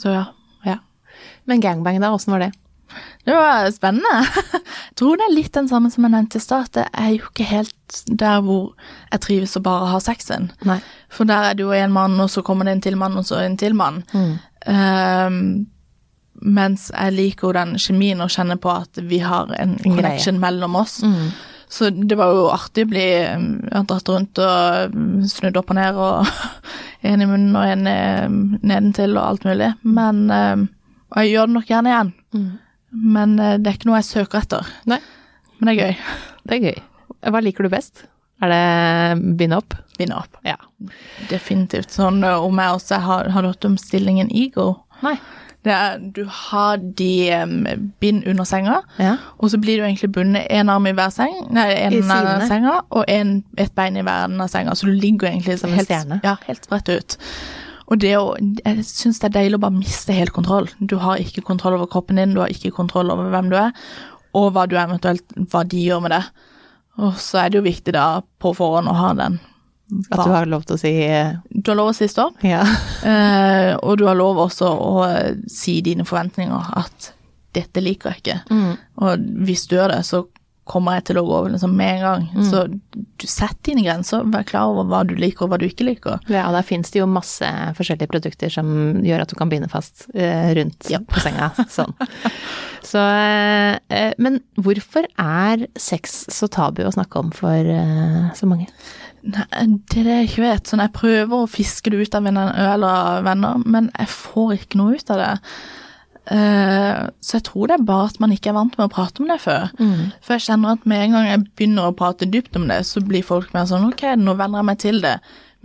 Så 0.00 0.12
ja. 0.14 0.26
Ja. 0.64 0.78
Men 1.50 1.60
gangbang, 1.60 1.98
da, 2.00 2.12
åssen 2.14 2.32
var 2.32 2.46
det? 2.46 2.52
Det 3.24 3.34
var 3.36 3.70
spennende. 3.74 4.22
Jeg 4.92 4.96
tror 5.00 5.18
det 5.18 5.26
er 5.26 5.34
litt 5.34 5.54
den 5.56 5.68
samme 5.70 5.88
som 5.92 6.04
jeg 6.04 6.12
nevnte 6.12 6.36
i 6.36 6.42
stad. 6.44 6.66
at 6.68 6.74
Det 6.76 6.82
er 7.00 7.12
jo 7.14 7.28
ikke 7.30 7.46
helt 7.48 8.00
der 8.20 8.42
hvor 8.44 8.74
jeg 9.10 9.22
trives 9.24 9.56
å 9.56 9.62
bare 9.64 9.88
ha 9.88 10.00
sexen. 10.04 10.50
Nei. 10.68 10.76
For 11.12 11.28
der 11.28 11.48
er 11.48 11.56
det 11.56 11.64
jo 11.64 11.72
en 11.72 11.94
mann, 11.94 12.18
og 12.20 12.28
så 12.32 12.42
kommer 12.44 12.68
det 12.68 12.74
en 12.76 12.82
til 12.84 12.98
mann, 13.00 13.16
og 13.16 13.24
så 13.24 13.40
en 13.40 13.56
til 13.60 13.76
mann. 13.78 14.02
Ehm, 14.68 15.64
mens 16.42 16.90
jeg 16.90 17.14
liker 17.14 17.48
jo 17.48 17.54
den 17.56 17.72
kjemien 17.80 18.20
og 18.24 18.32
kjenner 18.34 18.58
på 18.60 18.70
at 18.74 19.00
vi 19.08 19.22
har 19.22 19.52
en 19.58 19.76
connection 19.82 20.40
mellom 20.42 20.76
oss. 20.80 21.00
Så 21.72 21.88
det 21.90 22.18
var 22.20 22.34
jo 22.34 22.50
artig 22.52 22.84
å 22.84 22.90
bli 22.90 23.06
um, 23.32 23.46
dratt 23.88 24.10
rundt 24.12 24.40
og 24.44 24.92
um, 24.92 25.22
snudd 25.24 25.56
opp 25.56 25.72
og 25.72 25.78
ned, 25.78 25.96
og 25.96 26.28
en 27.08 27.24
i 27.24 27.28
munnen 27.30 27.56
og 27.56 27.64
en 27.64 27.88
um, 27.88 28.36
nedentil 28.60 29.16
og 29.16 29.24
alt 29.24 29.46
mulig. 29.48 29.70
Men 29.82 30.26
Og 30.28 31.16
jeg 31.22 31.32
gjør 31.32 31.48
det 31.48 31.56
nok 31.56 31.72
gjerne 31.72 31.92
igjen. 31.94 32.12
Men 32.92 33.34
uh, 33.40 33.56
det 33.56 33.70
er 33.70 33.78
ikke 33.78 33.88
noe 33.88 34.02
jeg 34.02 34.10
søker 34.10 34.42
etter. 34.42 34.68
Nei. 34.92 35.00
Men 35.58 35.70
det 35.70 35.74
er 35.76 35.82
gøy. 35.86 35.98
Det 36.42 36.56
er 36.56 36.64
gøy. 36.66 36.78
Hva 37.30 37.38
liker 37.38 37.62
du 37.62 37.70
best? 37.70 38.00
Er 38.42 38.50
det 38.50 39.36
bind 39.38 39.54
opp? 39.54 39.76
Binde 39.98 40.16
opp. 40.18 40.40
Ja. 40.42 40.56
Definitivt. 41.30 41.92
Sånn 41.94 42.18
om 42.26 42.58
jeg 42.58 42.78
også 42.78 42.98
har, 43.04 43.28
har 43.30 43.46
hørt 43.46 43.64
om 43.68 43.76
stillingen 43.78 44.32
ego. 44.34 44.72
Nei. 45.04 45.14
Det 45.62 45.70
er, 45.70 45.98
du 46.16 46.24
har 46.26 46.80
de 46.98 47.10
um, 47.42 47.66
bind 48.02 48.24
under 48.26 48.44
senga, 48.44 48.80
Ja. 48.98 49.12
og 49.38 49.50
så 49.52 49.60
blir 49.62 49.78
du 49.78 49.84
egentlig 49.86 50.10
bundet 50.12 50.46
en 50.50 50.68
arm 50.68 50.86
i 50.90 50.92
hver 50.92 51.12
seng, 51.14 51.36
nei, 51.54 51.68
en 51.84 51.92
I 51.94 52.00
av 52.02 52.46
senga, 52.50 52.80
og 52.90 53.04
en, 53.08 53.44
et 53.56 53.70
bein 53.78 53.96
i 53.96 54.02
hver 54.02 54.24
ende 54.26 54.42
av 54.42 54.50
senga, 54.50 54.74
så 54.74 54.90
du 54.90 54.92
ligger 54.92 55.28
egentlig 55.30 55.60
Som 55.60 55.70
helt. 55.70 55.92
Ja, 56.24 56.34
helt 56.48 56.66
spredt 56.66 56.90
ut. 56.90 57.16
Og 57.86 58.00
det 58.00 58.16
å, 58.18 58.34
jeg 58.64 58.82
syns 58.88 59.20
det 59.20 59.28
er 59.30 59.36
deilig 59.36 59.60
å 59.60 59.62
bare 59.66 59.76
miste 59.76 60.12
helt 60.16 60.32
kontroll. 60.34 60.66
Du 60.80 60.96
har 60.98 61.22
ikke 61.22 61.44
kontroll 61.46 61.76
over 61.78 61.86
kroppen 61.86 62.16
din, 62.18 62.34
du 62.34 62.40
har 62.40 62.50
ikke 62.50 62.72
kontroll 62.74 63.10
over 63.14 63.30
hvem 63.30 63.50
du 63.52 63.56
er, 63.60 63.70
og 64.34 64.50
hva 64.56 64.66
du 64.66 64.74
eventuelt, 64.80 65.22
hva 65.52 65.62
de 65.68 65.78
gjør 65.86 66.02
med 66.02 66.10
det. 66.16 66.22
Og 66.98 67.14
så 67.20 67.44
er 67.44 67.50
det 67.52 67.60
jo 67.60 67.66
viktig 67.70 67.94
da 67.94 68.06
på 68.42 68.54
forhånd 68.56 68.88
å 68.90 68.96
ha 68.98 69.12
den 69.14 69.38
At 70.10 70.22
du 70.24 70.32
har 70.32 70.46
lov 70.48 70.66
til 70.66 70.76
å 70.76 70.80
si 70.80 70.92
eh, 71.04 71.34
Du 71.50 71.72
har 71.72 71.78
lov 71.78 71.90
å 71.92 71.96
si 71.96 72.08
stopp, 72.10 72.42
ja. 72.46 72.62
eh, 73.12 73.72
og 73.76 73.98
du 74.00 74.06
har 74.08 74.18
lov 74.18 74.40
også 74.46 74.70
å 74.72 74.92
eh, 75.08 75.34
si 75.50 75.80
dine 75.84 76.06
forventninger. 76.08 76.70
At 76.80 77.12
'dette 77.52 77.82
liker 77.84 78.14
jeg 78.14 78.22
ikke'. 78.22 78.38
Mm. 78.48 78.76
Og 79.04 79.26
hvis 79.44 79.66
du 79.68 79.76
gjør 79.76 79.92
det, 79.92 80.04
så 80.08 80.24
kommer 80.68 80.96
jeg 80.96 81.08
til 81.08 81.18
å 81.18 81.24
gå 81.26 81.34
over 81.34 81.52
liksom 81.52 81.74
med 81.76 81.96
en 81.96 82.04
gang. 82.04 82.26
Mm. 82.36 82.44
Så 82.46 82.62
du 82.70 83.26
setter 83.26 83.72
dine 83.72 83.82
grenser, 83.84 84.22
vær 84.30 84.46
klar 84.46 84.70
over 84.70 84.86
hva 84.88 85.02
du 85.06 85.16
liker 85.18 85.46
og 85.46 85.52
hva 85.52 85.58
du 85.60 85.66
ikke 85.66 85.86
liker. 85.88 86.22
Ja, 86.30 86.46
og 86.46 86.56
der 86.56 86.66
finnes 86.66 86.92
det 86.94 87.02
jo 87.02 87.08
masse 87.10 87.48
forskjellige 87.78 88.10
produkter 88.12 88.52
som 88.52 89.02
gjør 89.04 89.24
at 89.24 89.32
du 89.32 89.36
kan 89.38 89.50
binde 89.52 89.70
fast 89.72 90.06
eh, 90.14 90.52
rundt 90.58 90.86
på 90.86 91.24
senga. 91.24 91.50
Sånn. 91.76 91.96
Så, 92.86 93.02
eh, 93.02 94.12
men 94.22 94.40
hvorfor 94.60 95.08
er 95.20 95.66
sex 95.78 96.22
så 96.32 96.48
tabu 96.52 96.84
å 96.86 96.94
snakke 96.94 97.20
om 97.20 97.34
for 97.34 97.74
eh, 97.74 98.30
så 98.38 98.48
mange? 98.50 98.70
Nei, 99.22 99.44
det 99.86 100.00
er 100.00 100.06
det 100.06 100.16
jeg 100.16 100.28
ikke 100.30 100.42
vet. 100.46 100.70
Sånn, 100.70 100.82
jeg 100.82 100.94
prøver 100.96 101.36
å 101.36 101.50
fiske 101.50 101.92
det 101.92 102.00
ut 102.02 102.16
av 102.18 102.26
venner, 102.26 102.50
eller 102.74 103.22
venner, 103.26 103.62
men 103.62 103.92
jeg 103.94 104.10
får 104.10 104.56
ikke 104.56 104.80
noe 104.80 104.98
ut 104.98 105.14
av 105.14 105.22
det. 105.22 105.30
Uh, 106.22 107.10
så 107.18 107.40
jeg 107.40 107.44
tror 107.48 107.66
det 107.66 107.76
er 107.76 107.86
bare 107.86 108.06
at 108.12 108.20
man 108.22 108.30
ikke 108.34 108.52
er 108.52 108.54
vant 108.54 108.76
med 108.78 108.86
å 108.86 108.92
prate 108.92 109.22
om 109.22 109.30
det 109.30 109.40
før. 109.42 109.70
For 110.22 110.36
jeg 110.36 110.46
kjenner 110.48 110.76
at 110.76 110.84
med 110.90 111.06
en 111.06 111.16
gang 111.16 111.28
jeg 111.30 111.44
begynner 111.50 111.88
å 111.88 111.96
prate 111.98 112.28
dypt 112.30 112.58
om 112.58 112.68
det, 112.70 112.82
så 112.86 113.02
blir 113.02 113.26
folk 113.26 113.54
mer 113.54 113.66
sånn 113.70 113.88
ok, 113.90 114.04
nå 114.18 114.36
venner 114.38 114.62
jeg 114.62 114.70
meg 114.70 114.82
til 114.82 115.02
det. 115.04 115.16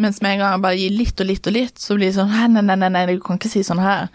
Mens 0.02 0.22
med 0.22 0.36
en 0.36 0.43
gang 0.43 0.56
jeg 0.56 0.65
bare 0.67 0.82
gir 0.82 0.98
litt 0.98 1.24
og 1.24 1.30
litt 1.30 1.50
og 1.50 1.58
litt, 1.58 1.82
så 1.82 1.98
blir 1.98 2.12
det 2.12 2.17
sånn 2.20 2.34
nei, 2.34 2.62
nei, 2.62 2.78
nei, 2.78 2.91
nei, 2.93 3.06
du 3.10 3.22
kan 3.24 3.41
ikke 3.41 3.54
si 3.54 3.63
sånn 3.65 3.82
her. 3.82 4.10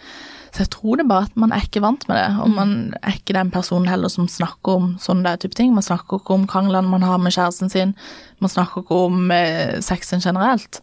Så 0.53 0.67
jeg 0.67 0.71
tror 0.75 0.99
det 0.99 1.07
er 1.07 1.09
bare 1.09 1.25
at 1.31 1.37
man 1.41 1.53
er 1.57 1.62
ikke 1.65 1.81
vant 1.81 2.03
med 2.11 2.19
det, 2.19 2.27
og 2.45 2.51
man 2.53 2.73
er 3.01 3.15
ikke 3.17 3.33
den 3.33 3.51
personen 3.51 3.88
heller 3.88 4.11
som 4.12 4.27
snakker 4.29 4.75
om 4.77 4.91
sånne 5.01 5.33
type 5.41 5.57
ting. 5.57 5.73
Man 5.73 5.83
snakker 5.87 6.21
ikke 6.21 6.35
om 6.37 6.45
kranglene 6.47 6.93
man 6.93 7.03
har 7.09 7.17
med 7.19 7.33
kjæresten 7.33 7.73
sin, 7.73 7.95
man 8.45 8.53
snakker 8.53 8.85
ikke 8.85 8.99
om 9.07 9.31
eh, 9.33 9.81
sexen 9.81 10.21
generelt. 10.21 10.83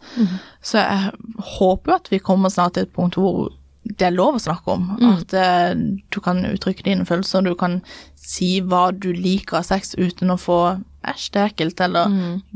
Så 0.62 0.82
jeg 0.82 1.12
håper 1.60 1.92
jo 1.92 1.96
at 2.00 2.10
vi 2.10 2.18
kommer 2.18 2.50
snart 2.50 2.74
til 2.74 2.88
et 2.88 2.92
punkt 2.92 3.14
hvor 3.14 3.52
det 3.84 4.06
er 4.06 4.12
lov 4.12 4.36
å 4.36 4.42
snakke 4.42 4.74
om. 4.74 4.90
At 5.22 5.32
eh, 5.38 5.74
du 6.10 6.20
kan 6.20 6.42
uttrykke 6.50 6.82
dine 6.90 7.06
følelser, 7.06 7.40
du 7.46 7.54
kan 7.54 7.80
si 8.16 8.60
hva 8.60 8.90
du 8.92 9.12
liker 9.14 9.58
av 9.62 9.64
sex 9.70 9.94
uten 9.96 10.30
å 10.34 10.36
få 10.36 10.58
æsj, 11.06 11.30
det 11.32 11.40
er 11.40 11.46
ekkelt, 11.54 11.80
eller 11.80 12.10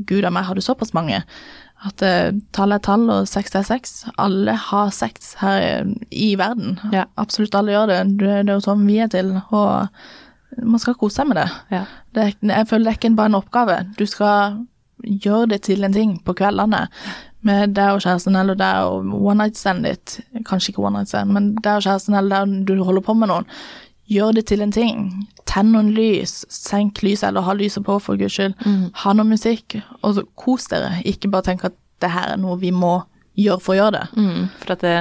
gud 0.05 0.25
a 0.25 0.29
meg, 0.29 0.45
har 0.45 0.55
du 0.55 0.61
såpass 0.61 0.93
mange? 0.93 1.23
At 1.85 2.01
uh, 2.05 2.35
tall 2.55 2.75
er 2.75 2.83
tall, 2.83 3.07
og 3.13 3.29
sex 3.29 3.55
er 3.55 3.65
sex. 3.67 3.95
Alle 4.21 4.55
har 4.69 4.93
sex 4.95 5.35
her 5.41 5.85
i 6.11 6.33
verden. 6.39 6.79
Ja. 6.95 7.05
Absolutt 7.21 7.55
alle 7.57 7.75
gjør 7.75 7.91
det. 7.91 7.99
Det, 8.19 8.31
det 8.47 8.53
er 8.53 8.55
jo 8.57 8.65
sånn 8.65 8.85
vi 8.87 8.99
er 9.03 9.11
til. 9.13 9.35
Og 9.53 10.63
man 10.63 10.81
skal 10.81 10.97
kose 10.99 11.19
seg 11.19 11.29
med 11.29 11.39
det. 11.41 11.49
Ja. 11.73 11.83
det 12.15 12.31
jeg 12.41 12.69
føler 12.69 12.87
det 12.87 12.93
er 12.93 12.99
ikke 12.99 13.15
bare 13.17 13.33
en 13.33 13.39
oppgave. 13.39 13.79
Du 13.99 14.05
skal 14.09 14.59
gjøre 15.05 15.53
det 15.53 15.61
til 15.67 15.85
en 15.85 15.95
ting 15.95 16.17
på 16.25 16.35
kveldene. 16.37 16.85
Med 17.45 17.75
deg 17.77 17.97
og 17.97 18.01
kjæresten, 18.01 18.37
eller 18.39 18.57
deg 18.57 18.89
og 18.89 19.11
one 19.19 19.43
night 19.43 19.59
stand 19.59 19.85
ditt. 19.85 20.19
Kanskje 20.47 20.73
ikke 20.73 20.85
one 20.85 21.01
night 21.01 21.11
stand, 21.11 21.33
men 21.35 21.53
deg 21.59 21.81
og 21.81 21.85
kjæresten, 21.85 22.17
eller 22.17 22.45
der 22.47 22.63
du 22.65 22.83
holder 22.83 23.05
på 23.05 23.13
med 23.17 23.29
noen. 23.29 23.49
Gjør 24.11 24.35
det 24.37 24.45
til 24.51 24.61
en 24.61 24.71
ting. 24.75 24.99
Tenn 25.49 25.71
noen 25.73 25.93
lys. 25.95 26.43
Senk 26.53 27.01
lyset, 27.05 27.29
eller 27.31 27.45
ha 27.47 27.55
lyset 27.57 27.85
på, 27.87 27.97
for 28.03 28.19
guds 28.21 28.35
skyld. 28.37 28.53
Ha 29.01 29.13
noe 29.17 29.25
musikk, 29.31 29.79
og 30.03 30.17
så 30.19 30.25
kos 30.37 30.67
dere. 30.69 30.99
Ikke 31.09 31.31
bare 31.33 31.47
tenk 31.51 31.65
at 31.65 31.77
det 32.03 32.11
her 32.13 32.35
er 32.35 32.41
noe 32.41 32.59
vi 32.61 32.69
må 32.75 32.99
gjøre 33.35 33.59
for 33.59 33.73
å 33.73 33.75
gjøre 33.75 33.97
det. 33.97 34.03
Mm, 34.15 34.43
for 34.61 34.71
at 34.77 34.83
det, 34.85 34.91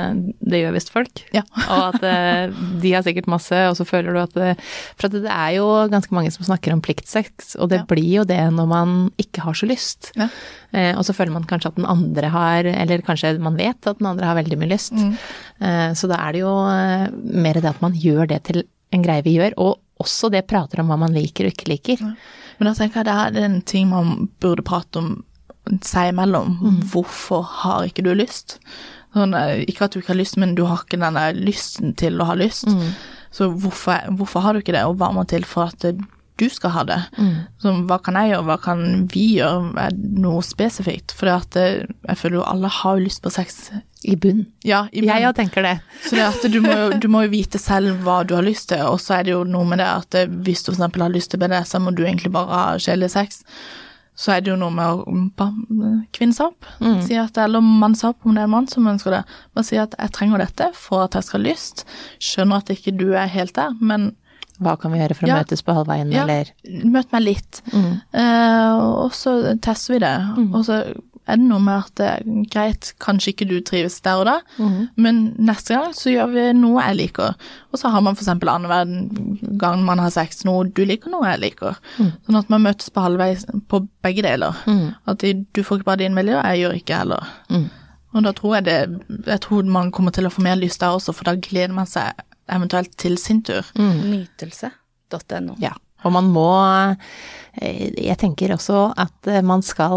det 0.43 0.59
gjør 0.63 0.73
visst 0.75 0.89
folk. 0.91 1.21
Ja. 1.37 1.45
og 1.71 1.83
at 1.93 2.07
eh, 2.09 2.57
de 2.83 2.91
har 2.97 3.05
sikkert 3.07 3.29
masse, 3.31 3.61
og 3.71 3.77
så 3.79 3.87
føler 3.87 4.17
du 4.17 4.19
at 4.25 4.33
det, 4.35 4.49
For 4.99 5.07
at 5.07 5.15
det 5.23 5.31
er 5.31 5.53
jo 5.61 5.69
ganske 5.93 6.17
mange 6.17 6.33
som 6.35 6.47
snakker 6.49 6.75
om 6.75 6.83
pliktsex, 6.83 7.53
og 7.63 7.71
det 7.71 7.83
Ja. 7.85 7.87
blir 7.93 8.09
jo 8.23 8.25
det 8.27 8.41
når 8.57 8.67
man 8.73 8.97
ikke 9.23 9.45
har 9.47 9.55
så 9.55 9.69
lyst. 9.71 10.11
Ja. 10.19 10.27
Eh, 10.75 10.93
og 10.99 11.05
så 11.07 11.15
føler 11.15 11.31
man 11.37 11.47
kanskje 11.47 11.71
at 11.71 11.79
den 11.79 11.87
andre 11.87 12.33
har, 12.35 12.67
eller 12.73 13.05
kanskje 13.07 13.37
man 13.39 13.61
vet 13.61 13.87
at 13.87 14.01
den 14.03 14.11
andre 14.11 14.27
har 14.33 14.41
veldig 14.41 14.59
mye 14.65 14.73
lyst. 14.75 14.97
Eh, 15.61 15.91
så 15.95 16.11
da 16.11 16.19
er 16.27 16.35
det 16.35 16.43
jo 16.43 16.55
eh, 16.73 17.11
mer 17.45 17.61
det 17.63 17.71
at 17.71 17.85
man 17.85 17.95
gjør 17.95 18.27
det 18.35 18.43
til 18.51 18.65
en 18.95 19.05
greie 19.05 19.25
vi 19.27 19.37
gjør, 19.39 19.57
og 19.59 19.81
også 20.03 20.31
det 20.35 20.47
prater 20.51 20.81
om 20.83 20.91
hva 20.91 20.99
man 21.05 21.15
liker 21.15 21.47
og 21.49 21.55
ikke 21.55 21.71
liker. 21.71 22.03
Men 22.59 22.69
da 22.71 22.75
tenker 22.79 23.03
jeg 23.03 23.09
det 23.35 23.43
er 23.43 23.47
en 23.49 23.61
ting 23.67 23.89
man 23.91 24.29
burde 24.43 24.63
prate 24.67 25.01
om 25.01 25.15
seg 25.83 26.13
imellom. 26.13 26.59
Hvorfor 26.93 27.43
har 27.63 27.87
ikke 27.89 28.05
du 28.05 28.13
lyst? 28.15 28.59
Sånn, 29.15 29.35
eh, 29.39 29.63
ikke 29.71 29.87
at 29.87 29.95
du 29.95 30.01
ikke 30.01 30.13
har 30.13 30.19
lyst, 30.19 30.37
men 30.43 30.57
du 30.59 30.65
har 30.67 30.83
ikke 30.83 30.99
den 30.99 31.15
der 31.15 31.37
lysten 31.39 31.95
til 31.97 32.19
å 32.21 32.27
ha 32.27 32.35
lyst. 32.35 32.67
Så 33.35 33.49
hvorfor, 33.51 34.05
hvorfor 34.19 34.41
har 34.43 34.53
du 34.55 34.61
ikke 34.61 34.75
det, 34.75 34.85
og 34.87 34.99
hva 34.99 35.13
må 35.15 35.25
til 35.31 35.45
for 35.47 35.71
at 35.71 35.85
eh, 35.87 35.95
du 36.37 36.49
skal 36.51 36.71
ha 36.75 36.83
det? 36.85 37.01
Så 37.63 37.71
hva 37.87 38.01
kan 38.03 38.15
jeg 38.19 38.33
gjøre, 38.33 38.47
hva 38.49 38.57
kan 38.63 39.07
vi 39.15 39.37
gjøre, 39.39 39.89
noe 40.19 40.43
spesifikt? 40.43 41.15
For 41.15 41.31
jeg 41.31 42.17
føler 42.19 42.41
jo 42.41 42.47
alle 42.47 42.69
har 42.69 42.99
lyst 42.99 43.23
på 43.23 43.31
sex. 43.31 43.71
I 44.05 44.17
bunn. 44.21 44.43
Ja, 44.65 44.83
i 44.93 45.01
Jeg 45.01 45.09
bunn. 45.09 45.29
òg 45.31 45.35
tenker 45.39 45.63
det. 45.63 45.81
Så 46.05 46.11
det 46.19 46.25
at 46.27 46.43
du 46.53 46.61
må, 46.61 46.73
jo, 46.73 46.99
du 47.01 47.09
må 47.09 47.23
jo 47.25 47.31
vite 47.33 47.59
selv 47.59 48.03
hva 48.05 48.19
du 48.27 48.35
har 48.37 48.43
lyst 48.45 48.69
til, 48.69 48.83
og 48.85 48.99
så 49.01 49.19
er 49.21 49.25
det 49.25 49.33
jo 49.33 49.45
noe 49.45 49.65
med 49.65 49.79
det 49.79 49.87
at 49.89 50.19
hvis 50.45 50.63
du 50.67 50.73
eksempel 50.73 51.03
har 51.03 51.11
lyst 51.15 51.31
til 51.33 51.41
BDSM, 51.41 51.87
og 51.89 51.95
du 51.97 52.05
egentlig 52.05 52.33
bare 52.33 52.53
har 52.53 52.79
kjedelig 52.85 53.11
sex, 53.17 53.43
så 54.15 54.37
er 54.37 54.41
det 54.45 54.53
jo 54.53 54.57
noe 54.61 54.71
med 54.71 54.87
å 54.87 56.05
kvinne 56.15 56.35
seg 56.37 56.53
opp. 56.53 56.67
Si 57.03 57.17
at, 57.19 57.37
eller 57.43 57.61
mann 57.65 57.97
seg 57.99 58.13
opp, 58.13 58.21
om 58.29 58.35
det 58.37 58.45
er 58.45 58.47
en 58.47 58.53
mann 58.53 58.69
som 58.71 58.87
ønsker 58.87 59.11
det. 59.11 59.23
Bare 59.57 59.65
si 59.67 59.77
at 59.81 59.97
jeg 59.99 60.13
trenger 60.15 60.39
dette 60.45 60.69
for 60.79 61.03
at 61.09 61.17
jeg 61.19 61.25
skal 61.27 61.41
ha 61.43 61.49
lyst. 61.49 61.83
Skjønner 62.23 62.61
at 62.63 62.71
ikke 62.77 62.95
du 62.97 63.09
er 63.19 63.27
helt 63.33 63.55
der, 63.59 63.73
men 63.81 64.13
Hva 64.63 64.77
kan 64.79 64.93
vi 64.95 65.01
gjøre 65.01 65.17
for 65.19 65.27
å 65.27 65.29
Ja. 65.33 65.41
møtes 65.43 65.65
på 65.67 65.75
halvveien, 65.75 66.13
Ja. 66.15 66.23
eller 66.23 66.53
møt 66.87 67.11
meg 67.11 67.23
litt. 67.25 67.61
Eh, 67.75 68.75
og 68.79 69.11
så 69.13 69.59
tester 69.61 69.95
vi 69.95 69.99
det. 70.05 70.15
Og 70.55 70.63
så 70.65 70.77
er 71.27 71.39
det 71.41 71.47
noe 71.49 71.61
med 71.65 71.79
at 71.87 71.93
det 71.97 72.07
er 72.07 72.25
greit, 72.53 72.91
kanskje 73.01 73.31
ikke 73.33 73.47
du 73.49 73.55
trives 73.65 73.97
der 74.05 74.21
og 74.21 74.27
da, 74.29 74.35
men 75.01 75.35
neste 75.41 75.73
gang 75.75 75.95
så 75.97 76.11
gjør 76.13 76.33
vi 76.35 76.43
noe 76.59 76.83
jeg 76.85 76.97
liker. 76.99 77.35
Og 77.73 77.79
så 77.81 77.89
har 77.95 78.03
man 78.05 78.15
eksempel 78.19 78.51
annenhver 78.53 79.57
gang 79.61 79.85
man 79.87 79.99
har 79.99 80.11
sex, 80.13 80.45
noe 80.45 80.67
du 80.69 80.83
liker, 80.85 81.09
noe 81.15 81.25
jeg 81.31 81.41
liker. 81.47 81.79
Sånn 82.27 82.37
at 82.43 82.51
man 82.53 82.63
møtes 82.67 82.91
på 82.93 83.01
halvveis 83.07 83.47
på 83.73 83.81
begge 84.05 84.23
deler. 84.27 84.53
At 85.09 85.25
du 85.25 85.63
får 85.65 85.81
ikke 85.81 85.89
bare 85.93 86.03
din 86.05 86.15
vilje, 86.19 86.37
og 86.37 86.45
jeg 86.45 86.61
gjør 86.65 86.77
ikke 86.83 87.01
heller. 87.01 87.33
Og 88.15 88.23
da 88.23 88.31
tror 88.31 88.53
jeg 88.61 88.65
det 88.69 88.77
Jeg 89.27 89.41
tror 89.43 89.65
man 89.67 89.89
kommer 89.91 90.13
til 90.15 90.27
å 90.29 90.31
få 90.31 90.43
mer 90.45 90.55
lyst 90.61 90.81
der 90.85 90.95
også, 90.95 91.13
for 91.17 91.25
da 91.25 91.35
gleder 91.35 91.73
man 91.75 91.87
seg 91.91 92.13
eventuelt 92.53 92.93
til 93.01 93.17
sin 93.19 93.41
tur. 93.43 93.65
Nytelse.no. 93.81 95.57
Ja. 95.59 95.73
Og 96.05 96.13
man 96.15 96.29
må 96.33 96.49
eh, 97.61 97.93
Jeg 97.97 98.17
tenker 98.21 98.53
også 98.55 98.87
at 99.01 99.31
eh, 99.31 99.43
man 99.47 99.65
skal 99.65 99.95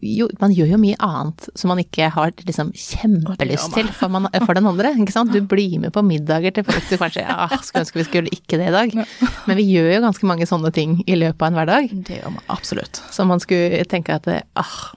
jo 0.00 0.28
Man 0.40 0.54
gjør 0.54 0.74
jo 0.74 0.80
mye 0.80 0.98
annet 1.02 1.48
som 1.58 1.72
man 1.72 1.82
ikke 1.82 2.08
har 2.14 2.32
liksom 2.40 2.72
kjempelyst 2.76 3.74
til 3.76 3.90
for, 3.96 4.12
man, 4.12 4.30
for 4.46 4.56
den 4.58 4.68
andre, 4.70 4.94
ikke 5.02 5.14
sant. 5.14 5.34
Du 5.34 5.44
blir 5.44 5.78
med 5.82 5.94
på 5.94 6.04
middager 6.06 6.54
til 6.54 6.66
folk 6.68 6.88
du 6.88 6.96
kanskje 7.00 7.26
ja, 7.26 7.50
skulle 7.60 7.84
ønske 7.84 8.00
vi 8.00 8.08
skulle 8.08 8.34
ikke 8.34 8.58
det 8.60 8.70
i 8.70 8.74
dag. 8.74 8.96
Men 9.48 9.58
vi 9.58 9.68
gjør 9.68 9.92
jo 9.96 10.00
ganske 10.06 10.28
mange 10.28 10.48
sånne 10.48 10.72
ting 10.74 10.98
i 11.06 11.18
løpet 11.18 11.44
av 11.44 11.52
en 11.52 11.60
hverdag. 11.60 11.94
Det 12.08 12.18
gjør 12.20 12.34
man 12.38 12.50
absolutt. 12.52 13.02
Så 13.12 13.28
man 13.28 13.42
skulle 13.42 13.84
tenke 13.90 14.16
at 14.16 14.28
eh, 14.30 14.44
ah, 14.58 14.92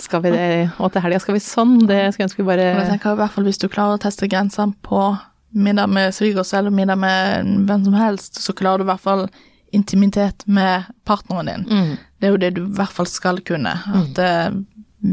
skal 0.00 0.22
vi 0.24 0.32
det, 0.34 0.48
og 0.82 0.92
til 0.92 1.04
helga 1.04 1.20
skal 1.22 1.36
vi 1.36 1.42
sånn, 1.42 1.78
det 1.88 2.02
skulle 2.10 2.26
jeg 2.26 2.30
ønske 2.30 2.42
vi 2.42 2.50
bare 2.50 2.68
jeg 2.68 2.90
tenker 2.90 3.16
i 3.16 3.20
hvert 3.22 3.32
fall 3.32 3.48
hvis 3.48 3.60
du 3.62 3.66
klarer 3.72 3.96
å 3.96 4.02
teste 4.02 4.28
grensene 4.30 4.76
på 4.84 5.00
middag 5.56 5.88
med 5.88 6.14
svigers 6.14 6.52
eller 6.56 6.74
middag 6.74 7.00
med 7.00 7.52
hvem 7.68 7.84
som 7.86 7.96
helst, 7.96 8.40
så 8.42 8.54
klarer 8.56 8.82
du 8.82 8.86
i 8.86 8.90
hvert 8.90 9.04
fall 9.04 9.26
intimitet 9.74 10.44
med 10.46 10.86
partneren 11.04 11.50
din. 11.50 11.66
Mm. 11.70 11.92
Det 12.20 12.28
er 12.28 12.34
jo 12.34 12.40
det 12.42 12.50
du 12.56 12.62
i 12.64 12.74
hvert 12.78 12.94
fall 12.94 13.08
skal 13.10 13.40
kunne. 13.46 13.72
At 13.72 14.20
mm. 14.20 14.60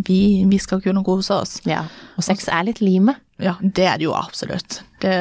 vi, 0.08 0.22
vi 0.50 0.60
skal 0.62 0.82
kunne 0.84 1.04
kose 1.06 1.36
oss. 1.36 1.60
Ja. 1.68 1.86
Og 2.18 2.26
sex 2.26 2.48
er 2.52 2.68
litt 2.70 2.82
limet. 2.84 3.22
Ja, 3.42 3.56
det 3.62 3.88
er 3.90 3.98
det 3.98 4.06
jo 4.06 4.14
absolutt. 4.16 4.82
Det 5.02 5.14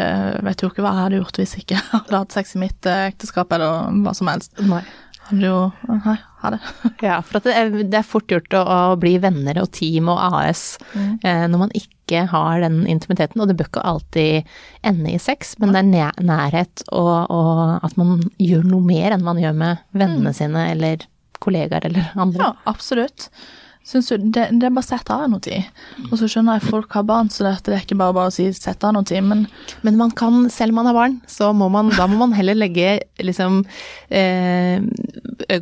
vet 0.45 0.63
jo 0.63 0.69
ikke 0.71 0.85
hva 0.85 0.93
jeg 0.95 1.07
hadde 1.07 1.23
gjort 1.23 1.41
hvis 1.41 1.55
jeg 1.57 1.65
ikke 1.65 1.81
hadde 1.95 2.21
hatt 2.21 2.37
sex 2.37 2.55
i 2.57 2.63
mitt 2.63 2.89
eh, 2.89 3.07
ekteskap 3.11 3.55
eller 3.57 3.89
hva 4.05 4.15
som 4.17 4.31
helst. 4.31 4.55
Nei. 4.61 4.83
Hadde 5.29 5.49
jo 5.49 5.59
Nei, 5.89 6.19
ha 6.43 6.53
det. 6.55 6.61
Ja, 7.07 7.21
for 7.27 7.41
at 7.41 7.49
det, 7.49 7.55
er, 7.59 7.71
det 7.91 7.99
er 7.99 8.07
fort 8.07 8.31
gjort 8.31 8.55
å, 8.57 8.63
å 8.63 8.97
bli 9.01 9.17
venner 9.23 9.59
og 9.63 9.71
team 9.75 10.11
og 10.13 10.21
AS 10.43 10.77
eh, 10.95 11.47
når 11.51 11.65
man 11.65 11.75
ikke 11.79 12.27
har 12.31 12.61
den 12.63 12.83
intimiteten, 12.91 13.41
og 13.41 13.49
det 13.49 13.57
bør 13.59 13.71
ikke 13.71 13.87
alltid 13.89 14.51
ende 14.87 15.15
i 15.15 15.21
sex, 15.23 15.55
men 15.63 15.73
det 15.73 15.83
er 16.03 16.21
nærhet 16.23 16.85
og, 16.91 17.31
og 17.33 17.87
at 17.87 17.97
man 18.01 18.21
gjør 18.43 18.67
noe 18.69 18.85
mer 18.85 19.15
enn 19.17 19.25
man 19.27 19.41
gjør 19.41 19.57
med 19.57 19.83
vennene 19.97 20.35
sine 20.37 20.69
eller 20.75 21.07
kollegaer 21.43 21.89
eller 21.89 22.13
andre. 22.15 22.45
Ja, 22.45 22.53
absolutt. 22.71 23.31
Syns 23.83 24.09
du, 24.13 24.15
det, 24.31 24.45
det 24.61 24.69
er 24.69 24.75
bare 24.75 24.85
å 24.85 24.87
sette 24.87 25.15
av 25.15 25.25
noe 25.33 25.43
tid. 25.43 25.67
Og 26.09 26.15
så 26.21 26.29
skjønner 26.31 26.57
jeg 26.57 26.63
at 26.63 26.71
folk 26.71 26.95
har 26.95 27.07
barn, 27.09 27.31
så 27.33 27.45
det, 27.49 27.55
det 27.67 27.75
er 27.75 27.83
ikke 27.83 27.99
bare 27.99 28.15
bare 28.15 28.31
å 28.31 28.35
si 28.35 28.47
sette 28.55 28.87
av 28.87 28.95
noe 28.95 29.07
tid, 29.09 29.25
men 29.27 29.47
Men 29.83 29.97
man 29.99 30.13
kan, 30.15 30.47
selv 30.51 30.71
om 30.71 30.81
man 30.81 30.91
har 30.91 30.95
barn, 30.95 31.17
så 31.27 31.51
må 31.53 31.69
man, 31.73 31.91
da 31.97 32.07
må 32.07 32.21
man 32.21 32.35
heller 32.37 32.55
legge 32.55 33.01
liksom 33.19 33.65
eh, 34.09 34.83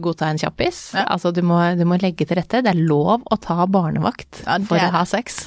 Godta 0.00 0.28
en 0.28 0.38
kjappis. 0.40 0.80
Ja. 0.94 1.06
Altså 1.14 1.32
du 1.32 1.40
må, 1.46 1.56
du 1.78 1.86
må 1.88 1.96
legge 2.02 2.26
til 2.28 2.36
rette. 2.36 2.60
Det 2.64 2.74
er 2.74 2.82
lov 2.82 3.24
å 3.24 3.38
ta 3.40 3.64
barnevakt 3.66 4.42
Ja, 4.44 4.58
for 4.68 4.76
å 4.76 4.90
ha 4.92 5.04
sex. 5.08 5.40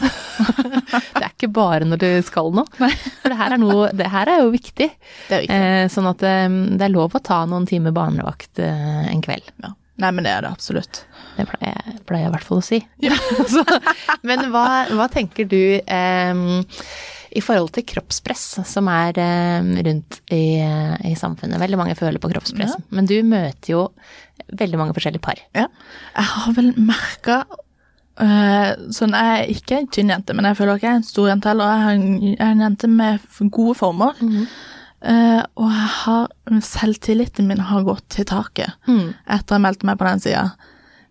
det 1.14 1.22
er 1.22 1.30
ikke 1.30 1.52
bare 1.54 1.86
når 1.88 2.02
du 2.02 2.10
skal 2.26 2.50
noe. 2.56 2.66
For 2.74 3.30
det 3.30 3.38
her 3.38 3.56
er, 3.56 3.62
noe, 3.62 3.92
det 3.94 4.10
her 4.14 4.34
er 4.34 4.42
jo 4.44 4.50
viktig. 4.54 4.90
det 5.30 5.38
er 5.38 5.46
viktig. 5.46 5.62
Eh, 5.62 5.86
sånn 5.94 6.10
at 6.10 6.26
eh, 6.26 6.50
det 6.74 6.90
er 6.90 6.94
lov 6.96 7.14
å 7.14 7.24
ta 7.24 7.44
noen 7.50 7.70
timer 7.70 7.94
barnevakt 7.96 8.64
eh, 8.64 9.08
en 9.14 9.24
kveld. 9.24 9.54
Ja. 9.62 9.76
Nei, 10.02 10.10
men 10.10 10.26
det 10.26 10.32
er 10.34 10.42
det 10.46 10.50
absolutt. 10.50 11.04
Det 11.38 11.46
pleier 11.52 11.74
jeg, 11.76 11.98
pleier 12.10 12.24
jeg 12.26 12.32
i 12.32 12.34
hvert 12.34 12.48
fall 12.48 12.62
å 12.62 12.66
si. 12.66 12.80
Så, 13.54 13.62
men 14.26 14.48
hva, 14.54 14.64
hva 14.90 15.06
tenker 15.14 15.46
du 15.50 15.60
em, 15.86 16.64
i 17.34 17.42
forhold 17.46 17.72
til 17.78 17.86
kroppspress 17.94 18.46
som 18.70 18.90
er 18.90 19.20
em, 19.22 19.70
rundt 19.86 20.18
i, 20.34 20.58
i 21.10 21.14
samfunnet? 21.20 21.62
Veldig 21.62 21.78
mange 21.80 21.98
føler 22.00 22.18
på 22.24 22.32
kroppspress, 22.34 22.74
Ja. 22.78 22.84
men 22.90 23.10
du 23.10 23.16
møter 23.26 23.76
jo 23.76 23.84
veldig 24.58 24.82
mange 24.82 24.98
forskjellige 24.98 25.22
par. 25.24 25.42
Ja. 25.58 25.68
Jeg 26.18 26.32
har 26.34 26.58
vel 26.58 26.74
merka 26.90 27.44
Sånn, 28.14 29.16
jeg 29.18 29.30
er 29.40 29.48
ikke 29.50 29.78
en 29.80 29.88
tynn 29.90 30.12
jente, 30.14 30.36
men 30.38 30.46
jeg 30.46 30.58
føler 30.60 30.78
ikke 30.78 30.86
jeg 30.86 30.94
er 30.94 31.00
en 31.00 31.06
stor 31.08 31.30
jente 31.32 31.50
heller. 31.50 31.72
Jeg 31.74 31.82
er 31.88 31.96
en, 31.98 32.04
jeg 32.28 32.36
er 32.38 32.52
en 32.54 32.62
jente 32.62 32.90
med 32.92 33.24
gode 33.56 33.74
former. 33.80 34.20
Eh, 35.04 35.42
og 35.60 35.68
jeg 35.68 35.89
har 36.00 36.62
selvtilliten 36.63 37.50
min 37.50 37.63
har 37.68 37.84
gått 37.84 38.06
til 38.16 38.28
taket 38.30 38.72
etter 38.88 39.58
jeg 39.58 39.63
meldte 39.66 39.88
meg 39.89 40.00
på 40.00 40.08
den 40.08 40.24
sida. 40.24 40.46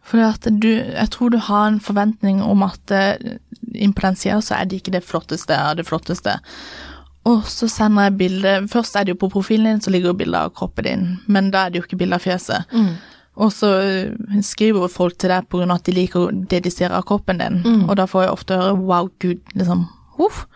For 0.02 0.18
jeg 0.18 1.10
tror 1.14 1.30
du 1.30 1.38
har 1.38 1.66
en 1.68 1.80
forventning 1.80 2.40
om 2.42 2.64
at 2.66 2.90
uh, 2.90 3.36
inn 3.70 3.92
på 3.94 4.02
den 4.02 4.16
sida 4.18 4.40
så 4.42 4.56
er 4.56 4.66
det 4.66 4.80
ikke 4.80 4.96
det 4.96 5.04
flotteste 5.06 5.54
av 5.54 5.76
det 5.78 5.86
flotteste. 5.86 6.40
Og 7.30 7.44
så 7.46 7.68
sender 7.70 8.08
jeg 8.08 8.16
bilde 8.18 8.54
Først 8.72 8.96
er 8.98 9.06
det 9.06 9.14
jo 9.14 9.20
på 9.20 9.30
profilen 9.30 9.68
din, 9.68 9.82
så 9.84 9.92
ligger 9.94 10.10
jo 10.10 10.18
bilde 10.18 10.40
av 10.40 10.54
kroppen 10.58 10.88
din, 10.88 11.04
men 11.30 11.52
da 11.54 11.66
er 11.66 11.70
det 11.70 11.78
jo 11.78 11.86
ikke 11.86 12.00
bilde 12.00 12.18
av 12.18 12.24
fjeset. 12.24 12.66
Og 13.38 13.52
så 13.54 13.70
eh, 13.80 14.40
skriver 14.44 14.90
folk 14.92 15.14
til 15.22 15.30
deg 15.32 15.46
pga. 15.48 15.68
at 15.70 15.86
de 15.86 15.94
liker 15.96 16.34
det 16.50 16.64
de 16.66 16.70
ser 16.70 16.92
av 16.92 17.06
kroppen 17.08 17.38
din, 17.38 17.62
og 17.86 17.94
da 17.96 18.08
får 18.10 18.26
jeg 18.26 18.32
ofte 18.32 18.58
høre 18.58 18.74
'wow, 18.74 19.08
gud', 19.22 19.54
liksom. 19.54 19.86
Huff. 20.18 20.46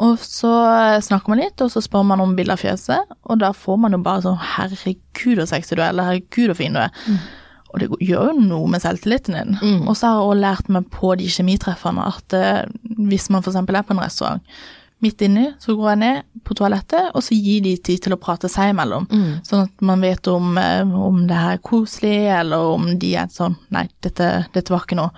Og 0.00 0.18
så 0.24 0.50
eh, 0.70 1.02
snakker 1.04 1.28
man 1.28 1.42
litt, 1.42 1.60
og 1.60 1.68
så 1.72 1.82
spør 1.84 2.06
man 2.08 2.22
om 2.24 2.34
bilde 2.36 2.54
av 2.54 2.62
fjeset, 2.62 3.10
og 3.28 3.40
da 3.42 3.52
får 3.52 3.76
man 3.82 3.92
jo 3.92 4.00
bare 4.04 4.24
sånn 4.24 4.40
'herregud, 4.40 5.42
så 5.42 5.46
sexy 5.50 5.76
du 5.76 5.82
er', 5.82 5.90
eller 5.90 6.08
'herregud, 6.08 6.48
så 6.48 6.56
fin 6.56 6.72
du 6.72 6.80
er'. 6.80 6.90
Og 7.72 7.80
det 7.80 7.88
gjør 8.04 8.32
jo 8.32 8.40
noe 8.40 8.68
med 8.68 8.80
selvtilliten 8.84 9.34
din. 9.34 9.54
Og 9.88 9.96
så 9.96 10.06
har 10.06 10.18
jeg 10.20 10.28
også 10.28 10.40
lært 10.40 10.68
meg 10.68 10.90
på 10.92 11.14
de 11.16 11.28
kjemitreffene 11.28 12.04
at 12.04 12.32
eh, 12.36 12.64
hvis 13.08 13.30
man 13.30 13.42
f.eks. 13.42 13.56
er 13.56 13.82
på 13.82 13.94
en 13.96 14.00
restaurant, 14.04 14.40
midt 15.02 15.22
inni 15.26 15.48
så 15.60 15.74
går 15.76 15.88
jeg 15.92 16.00
ned 16.02 16.22
på 16.46 16.54
toalettet, 16.58 17.10
og 17.14 17.22
så 17.26 17.34
gir 17.34 17.60
de 17.64 17.76
tid 17.76 18.02
til 18.04 18.14
å 18.14 18.20
prate 18.20 18.48
seg 18.50 18.70
imellom. 18.72 19.06
Sånn 19.46 19.66
at 19.66 19.84
man 19.84 20.00
vet 20.00 20.26
om, 20.30 20.56
eh, 20.58 20.82
om 20.82 21.26
det 21.26 21.36
her 21.38 21.58
er 21.58 21.62
koselig, 21.62 22.16
eller 22.40 22.72
om 22.76 22.98
de 22.98 23.14
er 23.16 23.28
sånn 23.30 23.56
Nei, 23.70 23.88
dette, 24.02 24.46
dette 24.54 24.72
var 24.72 24.84
ikke 24.86 24.98
noe. 24.98 25.10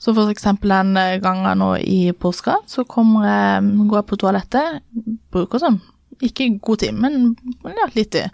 Så 0.00 0.14
for 0.16 0.30
eksempel 0.32 0.72
en 0.72 0.96
eh, 0.96 1.18
gang 1.20 1.42
nå 1.58 1.74
i 1.84 2.12
påska, 2.12 2.56
så 2.66 2.84
kommer 2.88 3.26
jeg, 3.28 3.86
går 3.88 3.98
jeg 4.02 4.08
på 4.10 4.20
toalettet, 4.24 4.82
bruker 5.30 5.58
sånn 5.60 5.80
ikke 6.20 6.58
god 6.60 6.78
tid, 6.82 6.92
men 7.00 7.36
ja, 7.64 7.86
litt 7.96 8.10
tid. 8.12 8.28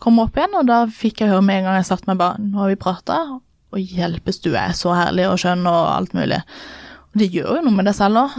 Kommer 0.00 0.28
opp 0.28 0.36
igjen, 0.38 0.54
og 0.56 0.66
da 0.68 0.86
fikk 0.86 1.20
jeg 1.20 1.28
høre 1.32 1.44
med 1.44 1.58
en 1.60 1.64
gang 1.68 1.76
jeg 1.80 1.88
satt 1.90 2.06
meg 2.08 2.16
bare 2.20 2.38
Nå 2.40 2.56
har 2.62 2.70
vi 2.70 2.78
prata, 2.80 3.18
og 3.68 3.78
hjelpes 3.80 4.40
du 4.40 4.54
er 4.56 4.72
så 4.72 4.94
herlig 4.96 5.26
og 5.28 5.36
skjønn 5.42 5.66
og 5.68 5.80
alt 5.92 6.14
mulig. 6.16 6.38
Det 7.18 7.28
gjør 7.32 7.58
jo 7.58 7.64
noe 7.66 7.76
med 7.76 7.88
deg 7.88 7.96
selv 7.98 8.22
òg. 8.22 8.36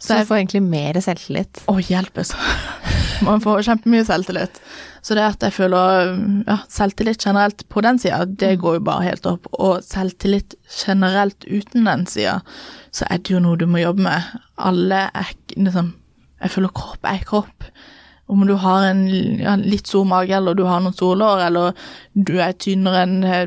Så 0.00 0.20
du 0.20 0.28
får 0.28 0.40
egentlig 0.42 0.62
mer 0.66 0.98
selvtillit. 1.04 1.62
Å, 1.70 1.76
hjelpes. 1.82 2.32
Man 3.26 3.42
får 3.44 3.66
kjempemye 3.66 4.06
selvtillit. 4.08 4.60
Så 5.04 5.16
det 5.16 5.24
at 5.24 5.44
jeg 5.44 5.56
føler 5.56 6.10
ja, 6.46 6.58
selvtillit 6.68 7.24
generelt 7.24 7.64
på 7.72 7.82
den 7.84 8.00
sida, 8.00 8.24
det 8.24 8.54
går 8.60 8.78
jo 8.78 8.84
bare 8.88 9.06
helt 9.08 9.28
opp. 9.28 9.48
Og 9.56 9.84
selvtillit 9.84 10.56
generelt 10.82 11.46
uten 11.48 11.88
den 11.88 12.04
sida, 12.08 12.40
så 12.92 13.08
er 13.08 13.22
det 13.22 13.34
jo 13.34 13.40
noe 13.44 13.60
du 13.60 13.66
må 13.70 13.80
jobbe 13.82 14.04
med. 14.08 14.34
Alle 14.60 15.06
er 15.08 15.32
liksom 15.56 15.96
Jeg 16.40 16.54
føler 16.54 16.72
kropp 16.72 17.04
er 17.04 17.24
kropp. 17.28 17.66
Om 18.30 18.44
du 18.46 18.54
har 18.62 18.84
en 18.88 19.02
ja, 19.40 19.56
litt 19.58 19.90
stor 19.90 20.04
mage, 20.06 20.32
eller 20.36 20.54
du 20.54 20.62
har 20.68 20.80
noen 20.84 20.94
solår, 20.94 21.18
lår, 21.18 21.42
eller 21.48 21.72
du 22.14 22.36
er 22.40 22.54
tynnere 22.62 23.02
enn 23.02 23.18
eh, 23.26 23.44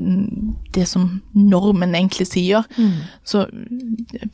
det 0.75 0.85
som 0.89 1.07
normen 1.37 1.95
egentlig 1.95 2.27
sier, 2.27 2.67
så 3.23 3.45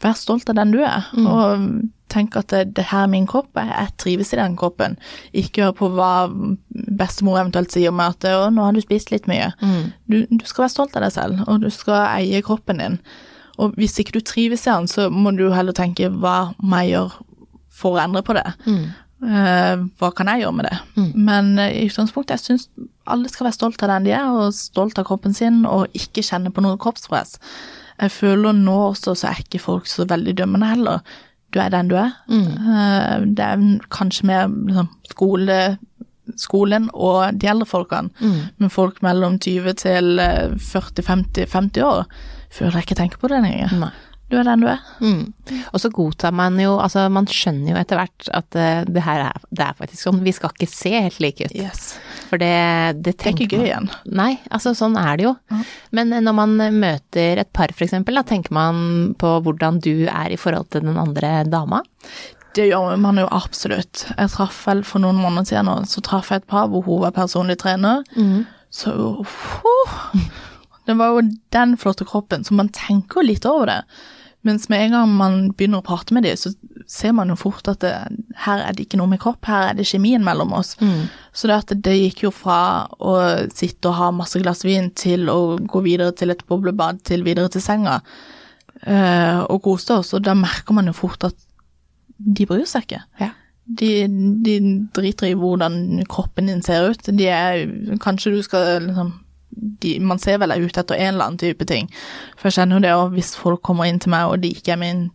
vær 0.02 0.18
stolt 0.18 0.50
av 0.50 0.56
den 0.60 0.72
du 0.74 0.80
er. 0.82 1.06
Og 1.30 1.70
tenk 2.10 2.34
at 2.40 2.48
det, 2.50 2.74
det 2.74 2.88
her 2.90 3.04
er 3.06 3.12
min 3.12 3.28
kropp, 3.30 3.52
jeg, 3.60 3.70
jeg 3.70 3.94
trives 4.02 4.34
i 4.34 4.40
den 4.40 4.56
kroppen. 4.58 4.96
Ikke 5.38 5.68
hør 5.68 5.76
på 5.78 5.90
hva 5.94 6.12
bestemor 6.98 7.38
eventuelt 7.42 7.72
sier 7.76 7.92
om 7.94 8.00
at 8.02 8.26
å, 8.26 8.48
nå 8.50 8.64
har 8.66 8.74
du 8.74 8.82
spist 8.82 9.12
litt 9.14 9.28
mye. 9.30 9.52
Du, 10.10 10.24
du 10.32 10.46
skal 10.50 10.64
være 10.66 10.74
stolt 10.74 10.96
av 10.98 11.06
deg 11.06 11.14
selv, 11.14 11.44
og 11.48 11.62
du 11.62 11.70
skal 11.70 12.08
eie 12.16 12.42
kroppen 12.42 12.82
din. 12.82 12.98
Og 13.60 13.76
hvis 13.78 14.00
ikke 14.00 14.16
du 14.18 14.24
trives 14.26 14.66
i 14.66 14.72
den, 14.72 14.88
så 14.88 15.10
må 15.12 15.36
du 15.36 15.50
heller 15.52 15.76
tenke 15.76 16.08
hva 16.10 16.54
må 16.64 16.82
jeg 16.82 16.96
gjøre 16.96 17.12
for 17.80 17.96
å 17.96 18.02
endre 18.08 18.24
på 18.26 18.34
det. 18.40 18.48
Eh, 19.19 19.82
hva 19.99 20.10
kan 20.15 20.29
jeg 20.32 20.45
gjøre 20.45 20.55
med 20.55 20.69
det? 20.69 20.77
Men 21.15 21.58
eh, 21.60 21.73
i 21.82 21.88
utgangspunktet, 21.89 22.38
jeg 22.38 22.45
syns 22.45 22.69
alle 23.10 23.27
skal 23.32 23.49
være 23.49 23.58
stolt 23.58 23.84
av 23.84 23.89
den 23.91 24.05
de 24.08 24.13
er, 24.15 24.29
og 24.32 24.53
stolt 24.55 24.99
av 25.01 25.08
kroppen 25.10 25.34
sin, 25.36 25.65
og 25.67 25.88
ikke 25.97 26.23
kjenne 26.23 26.51
på 26.55 26.63
noe 26.63 26.79
kroppspress. 26.79 27.38
Jeg 27.99 28.13
føler 28.15 28.55
nå 28.55 28.77
også 28.93 29.15
så 29.19 29.27
er 29.34 29.41
ikke 29.43 29.60
folk 29.60 29.89
så 29.91 30.05
veldig 30.08 30.38
dømmende 30.39 30.69
heller. 30.71 31.01
Du 31.51 31.60
er 31.60 31.71
den 31.73 31.89
du 31.91 31.97
er. 31.99 32.13
Eh, 32.32 33.15
det 33.25 33.43
er 33.43 33.63
kanskje 33.91 34.29
mer 34.29 34.47
liksom, 34.47 34.91
skole, 35.12 35.60
skolen 36.38 36.89
og 36.93 37.39
de 37.41 37.49
eldre 37.49 37.65
folkene, 37.65 38.12
men 38.62 38.69
folk 38.69 39.01
mellom 39.01 39.39
20 39.41 39.73
til 39.82 40.19
eh, 40.21 40.53
40-50-50 40.62 41.82
år 41.84 42.05
føler 42.53 42.79
jeg 42.79 42.88
ikke 42.88 42.99
tenker 43.01 43.17
på 43.21 43.27
det 43.34 43.41
lenger. 43.43 43.73
Nei. 43.82 43.89
Du 44.30 44.38
er 44.38 44.46
den 44.46 44.62
du 44.62 44.68
er. 44.70 44.82
Mm. 45.02 45.34
Og 45.74 45.82
så 45.82 45.89
godtar 45.94 46.34
man 46.36 46.60
jo, 46.62 46.76
altså 46.78 47.08
man 47.10 47.26
skjønner 47.30 47.74
jo 47.74 47.80
etter 47.80 47.98
hvert 47.98 48.30
at 48.38 48.58
uh, 48.58 48.82
det 48.86 49.04
her 49.06 49.24
er, 49.26 49.46
det 49.50 49.65
er 49.65 49.78
faktisk 49.80 50.06
sånn, 50.06 50.22
vi 50.26 50.34
skal 50.36 50.54
ikke 50.54 50.70
se 50.70 50.92
helt 50.94 51.20
like 51.24 51.48
ut. 51.50 51.56
Yes. 51.58 51.96
For 52.30 52.42
det, 52.42 52.52
det 53.02 53.15
Det 53.18 53.32
er 53.32 53.34
ikke 53.34 53.58
gøy 53.58 53.68
igjen. 53.72 53.89
Nei, 54.06 54.36
altså 54.54 54.76
sånn 54.78 54.98
er 55.02 55.18
det 55.18 55.26
jo. 55.26 55.36
Men 55.98 56.13
når 56.13 56.36
man 56.38 56.58
møter 56.78 57.42
et 57.42 57.50
par 57.58 57.74
eksempel, 57.74 58.20
da 58.20 58.26
tenker 58.28 58.54
man 58.54 59.15
på 59.20 59.39
hvordan 59.46 59.82
du 59.82 60.06
er 60.06 60.30
i 60.30 60.38
forhold 60.38 60.70
til 60.76 60.86
den 60.86 61.00
andre 61.02 61.39
dama. 61.50 61.82
Det 62.58 62.68
gjør 62.70 62.98
man 63.02 63.18
jo 63.22 63.26
absolutt. 63.34 64.06
Jeg 64.13 64.34
traff 64.34 64.62
vel 64.68 64.84
for 64.86 65.02
noen 65.02 65.18
måneder 65.22 65.50
siden 65.50 65.70
nå, 65.70 65.76
så 65.89 66.02
traff 66.06 66.30
jeg 66.34 66.44
et 66.44 66.50
par 66.50 66.70
hvor 66.70 66.86
hun 66.86 67.04
var 67.06 67.18
personlig 67.18 67.58
trener. 67.62 68.06
Så 68.70 68.94
uh, 68.94 70.15
Det 70.86 70.96
var 70.98 71.13
jo 71.13 71.28
den 71.54 71.76
flotte 71.78 72.06
kroppen, 72.06 72.46
så 72.46 72.54
man 72.58 72.70
tenker 72.74 73.22
jo 73.22 73.28
litt 73.30 73.46
over 73.50 73.70
det. 73.70 73.82
Mens 74.47 74.69
med 74.71 74.86
en 74.86 74.93
gang 74.95 75.13
man 75.19 75.38
begynner 75.52 75.82
å 75.82 75.86
prate 75.86 76.15
med 76.15 76.23
dem, 76.23 76.38
så 76.39 76.54
ser 76.88 77.12
man 77.17 77.32
jo 77.32 77.36
fort 77.39 77.67
at 77.67 77.82
det, 77.84 77.91
her 78.45 78.62
er 78.63 78.75
det 78.75 78.86
ikke 78.86 78.99
noe 79.02 79.12
med 79.12 79.19
kropp, 79.19 79.43
her 79.49 79.69
er 79.69 79.75
det 79.75 79.88
kjemien 79.89 80.23
mellom 80.23 80.54
oss. 80.56 80.78
Så 81.36 81.49
det, 81.49 81.58
at 81.58 81.73
det 81.84 81.95
gikk 81.97 82.23
jo 82.23 82.32
fra 82.34 82.88
å 83.04 83.17
sitte 83.52 83.91
og 83.91 83.97
ha 83.99 84.10
masse 84.15 84.39
glass 84.39 84.63
vin 84.63 84.89
til 84.95 85.28
å 85.32 85.58
gå 85.60 85.84
videre 85.84 86.15
til 86.15 86.32
et 86.32 86.45
boblebad, 86.47 87.04
til 87.08 87.28
videre 87.28 87.52
til 87.52 87.63
senga, 87.63 87.99
øh, 88.88 89.43
og 89.43 89.62
kose 89.67 89.99
oss. 89.99 90.15
Og 90.15 90.23
da 90.23 90.38
merker 90.39 90.78
man 90.78 90.88
jo 90.88 90.95
fort 90.95 91.28
at 91.28 91.36
de 92.19 92.47
bryr 92.47 92.67
seg 92.67 92.88
ikke. 92.88 93.04
Ja. 93.19 93.34
De, 93.80 93.91
de 94.41 94.56
driter 94.95 95.30
i 95.30 95.38
hvordan 95.38 96.06
kroppen 96.10 96.47
din 96.49 96.63
ser 96.65 96.89
ut. 96.89 97.12
De 97.12 97.28
er 97.30 97.67
Kanskje 98.02 98.34
du 98.34 98.39
skal 98.41 98.88
liksom 98.88 99.17
de, 99.60 100.00
Man 100.00 100.19
ser 100.19 100.39
vel 100.41 100.52
ut 100.58 100.78
etter 100.78 100.95
en 100.95 101.13
eller 101.13 101.26
annen 101.26 101.41
type 101.41 101.65
ting. 101.67 101.89
For 102.38 102.50
jeg 102.50 102.58
kjenner 102.60 102.80
jo 102.80 102.84
det 102.86 102.93
òg, 102.95 103.13
hvis 103.17 103.34
folk 103.39 103.62
kommer 103.65 103.86
inn 103.89 104.00
til 104.00 104.13
meg 104.13 104.30
og 104.32 104.41
de 104.43 104.54
ikke 104.56 104.74
er 104.76 104.82
min 104.82 105.10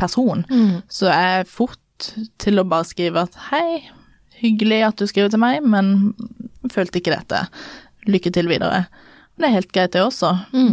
person, 0.00 0.44
så 0.88 1.10
er 1.12 1.28
jeg 1.40 1.46
fort 1.52 2.12
til 2.40 2.58
å 2.58 2.64
bare 2.64 2.88
skrive 2.88 3.26
at 3.26 3.34
hei, 3.50 3.82
hyggelig 4.40 4.82
at 4.86 4.96
du 4.96 5.06
skriver 5.06 5.28
til 5.34 5.42
meg, 5.42 5.60
men 5.62 6.14
følte 6.72 6.98
ikke 7.02 7.12
dette. 7.12 7.42
Lykke 8.08 8.32
til 8.32 8.48
videre. 8.48 8.86
Det 9.40 9.48
er 9.48 9.54
helt 9.58 9.72
greit, 9.72 9.92
det 9.92 10.02
også. 10.04 10.30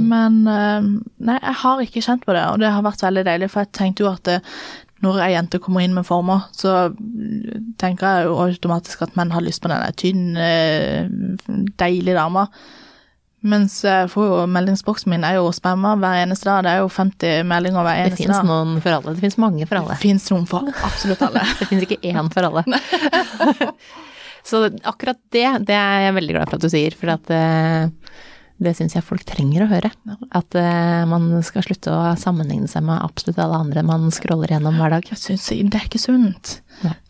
Men 0.07 0.41
eh, 0.47 0.87
nei, 1.27 1.37
jeg 1.39 1.55
har 1.61 1.81
ikke 1.83 2.01
kjent 2.03 2.25
på 2.25 2.33
det, 2.35 2.45
og 2.51 2.59
det 2.59 2.71
har 2.71 2.83
vært 2.83 3.03
veldig 3.03 3.25
deilig, 3.27 3.49
for 3.51 3.63
jeg 3.63 3.71
tenkte 3.75 4.03
jo 4.03 4.09
at 4.11 4.23
det, 4.27 4.41
når 5.03 5.19
ei 5.21 5.29
jente 5.35 5.59
kommer 5.61 5.83
inn 5.85 5.93
med 5.93 6.07
former, 6.07 6.47
så 6.57 6.89
tenker 7.79 8.07
jeg 8.07 8.25
jo 8.25 8.39
automatisk 8.47 9.03
at 9.05 9.15
menn 9.19 9.31
har 9.31 9.43
lyst 9.45 9.61
på 9.61 9.69
den 9.69 9.93
tynne, 9.99 10.47
deilige 11.77 12.15
dama. 12.17 12.47
Mens 13.47 13.77
får 14.11 14.25
jo 14.27 14.39
meldingsboksen 14.51 15.11
min 15.13 15.23
er 15.27 15.37
jo 15.37 15.47
spamma 15.55 15.93
hver 16.01 16.23
eneste 16.25 16.49
dag. 16.49 16.65
Det 16.65 16.73
er 16.73 16.81
jo 16.83 16.89
50 16.91 17.47
meldinger 17.47 17.85
hver 17.87 17.95
Det 18.01 18.09
eneste 18.09 18.23
fins 18.25 18.35
dag. 18.41 18.49
noen 18.49 18.81
for 18.83 18.97
alle, 18.97 19.13
det 19.15 19.23
fins 19.23 19.37
mange 19.39 19.67
for 19.69 19.79
alle. 19.79 19.95
Det 19.95 20.03
fins 20.03 20.27
noen 20.33 20.47
for 20.49 20.67
absolutt 20.89 21.23
alle. 21.29 21.45
Det 21.61 21.69
fins 21.71 21.87
ikke 21.87 22.01
én 22.11 22.31
for 22.33 22.49
alle. 22.49 22.65
Så 24.47 24.61
akkurat 24.87 25.17
det, 25.35 25.47
det 25.67 25.75
er 25.75 26.05
jeg 26.05 26.13
veldig 26.15 26.35
glad 26.37 26.47
for 26.47 26.55
at 26.55 26.63
du 26.63 26.71
sier, 26.71 26.93
for 26.95 27.11
at 27.11 27.31
eh, 27.35 27.89
det 28.57 28.73
syns 28.77 28.95
jeg 28.95 29.05
folk 29.05 29.21
trenger 29.27 29.63
å 29.65 29.69
høre. 29.69 29.91
At 30.35 30.55
uh, 30.57 31.03
man 31.09 31.29
skal 31.45 31.65
slutte 31.65 31.93
å 31.93 32.15
sammenligne 32.17 32.69
seg 32.69 32.85
med 32.87 33.03
absolutt 33.03 33.37
alle 33.43 33.59
andre 33.61 33.83
man 33.85 34.09
scroller 34.13 34.53
gjennom 34.55 34.79
hver 34.81 34.95
dag. 34.95 35.11
Jeg 35.11 35.21
syns 35.21 35.45
det 35.51 35.77
er 35.77 35.85
ikke 35.85 36.01
sunt. 36.01 36.57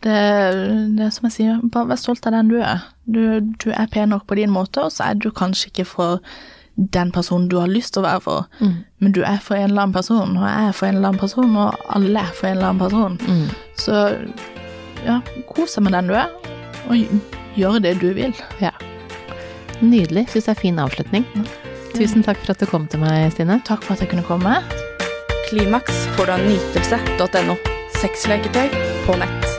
Det, 0.04 0.18
det 0.96 1.06
er 1.06 1.14
som 1.14 1.28
jeg 1.28 1.36
sier, 1.38 1.64
bare 1.64 1.92
vær 1.92 2.00
stolt 2.00 2.28
av 2.28 2.36
den 2.36 2.52
du 2.52 2.58
er. 2.60 2.84
Du, 3.08 3.22
du 3.60 3.70
er 3.72 3.88
pen 3.92 4.12
nok 4.12 4.28
på 4.28 4.36
din 4.40 4.52
måte, 4.52 4.84
og 4.84 4.92
så 4.92 5.08
er 5.08 5.20
du 5.20 5.30
kanskje 5.32 5.72
ikke 5.72 5.88
for 5.88 6.24
den 6.78 7.10
personen 7.10 7.48
du 7.50 7.56
har 7.58 7.70
lyst 7.70 7.96
til 7.96 8.04
å 8.04 8.06
være 8.06 8.22
for, 8.22 8.44
men 9.02 9.14
du 9.16 9.24
er 9.26 9.40
for 9.42 9.58
en 9.58 9.64
eller 9.66 9.88
annen 9.88 9.96
person, 9.96 10.36
og 10.38 10.44
jeg 10.46 10.68
er 10.68 10.76
for 10.78 10.86
en 10.86 11.00
eller 11.00 11.08
annen 11.08 11.22
person, 11.24 11.56
og 11.58 11.88
alle 11.96 12.22
er 12.22 12.36
for 12.38 12.46
en 12.46 12.54
eller 12.54 12.68
annen 12.68 12.84
person. 12.84 13.16
Så 13.82 13.96
ja, 15.02 15.18
kos 15.50 15.74
deg 15.74 15.88
med 15.88 15.96
den 15.96 16.12
du 16.12 16.14
er, 16.20 16.30
og 16.86 17.58
gjør 17.58 17.80
det 17.82 17.96
du 17.98 18.12
vil. 18.14 18.36
Ja. 18.62 18.70
Nydelig. 19.82 20.28
Syns 20.32 20.48
det 20.48 20.54
er 20.54 20.60
fin 20.62 20.80
avslutning. 20.82 21.26
Tusen 21.94 22.24
takk 22.26 22.40
for 22.42 22.54
at 22.54 22.62
du 22.62 22.68
kom 22.70 22.88
til 22.90 23.02
meg, 23.02 23.30
Stine. 23.34 23.60
Takk 23.66 23.86
for 23.86 23.96
at 23.96 24.04
jeg 24.04 24.12
kunne 24.12 24.26
komme. 24.26 24.58
Klimaks 25.48 26.04
får 26.16 26.28
du 26.28 26.34
av 26.36 26.44
nytelse.no. 26.44 27.56
Sexleketøy 27.98 28.68
på 29.06 29.16
nett. 29.22 29.57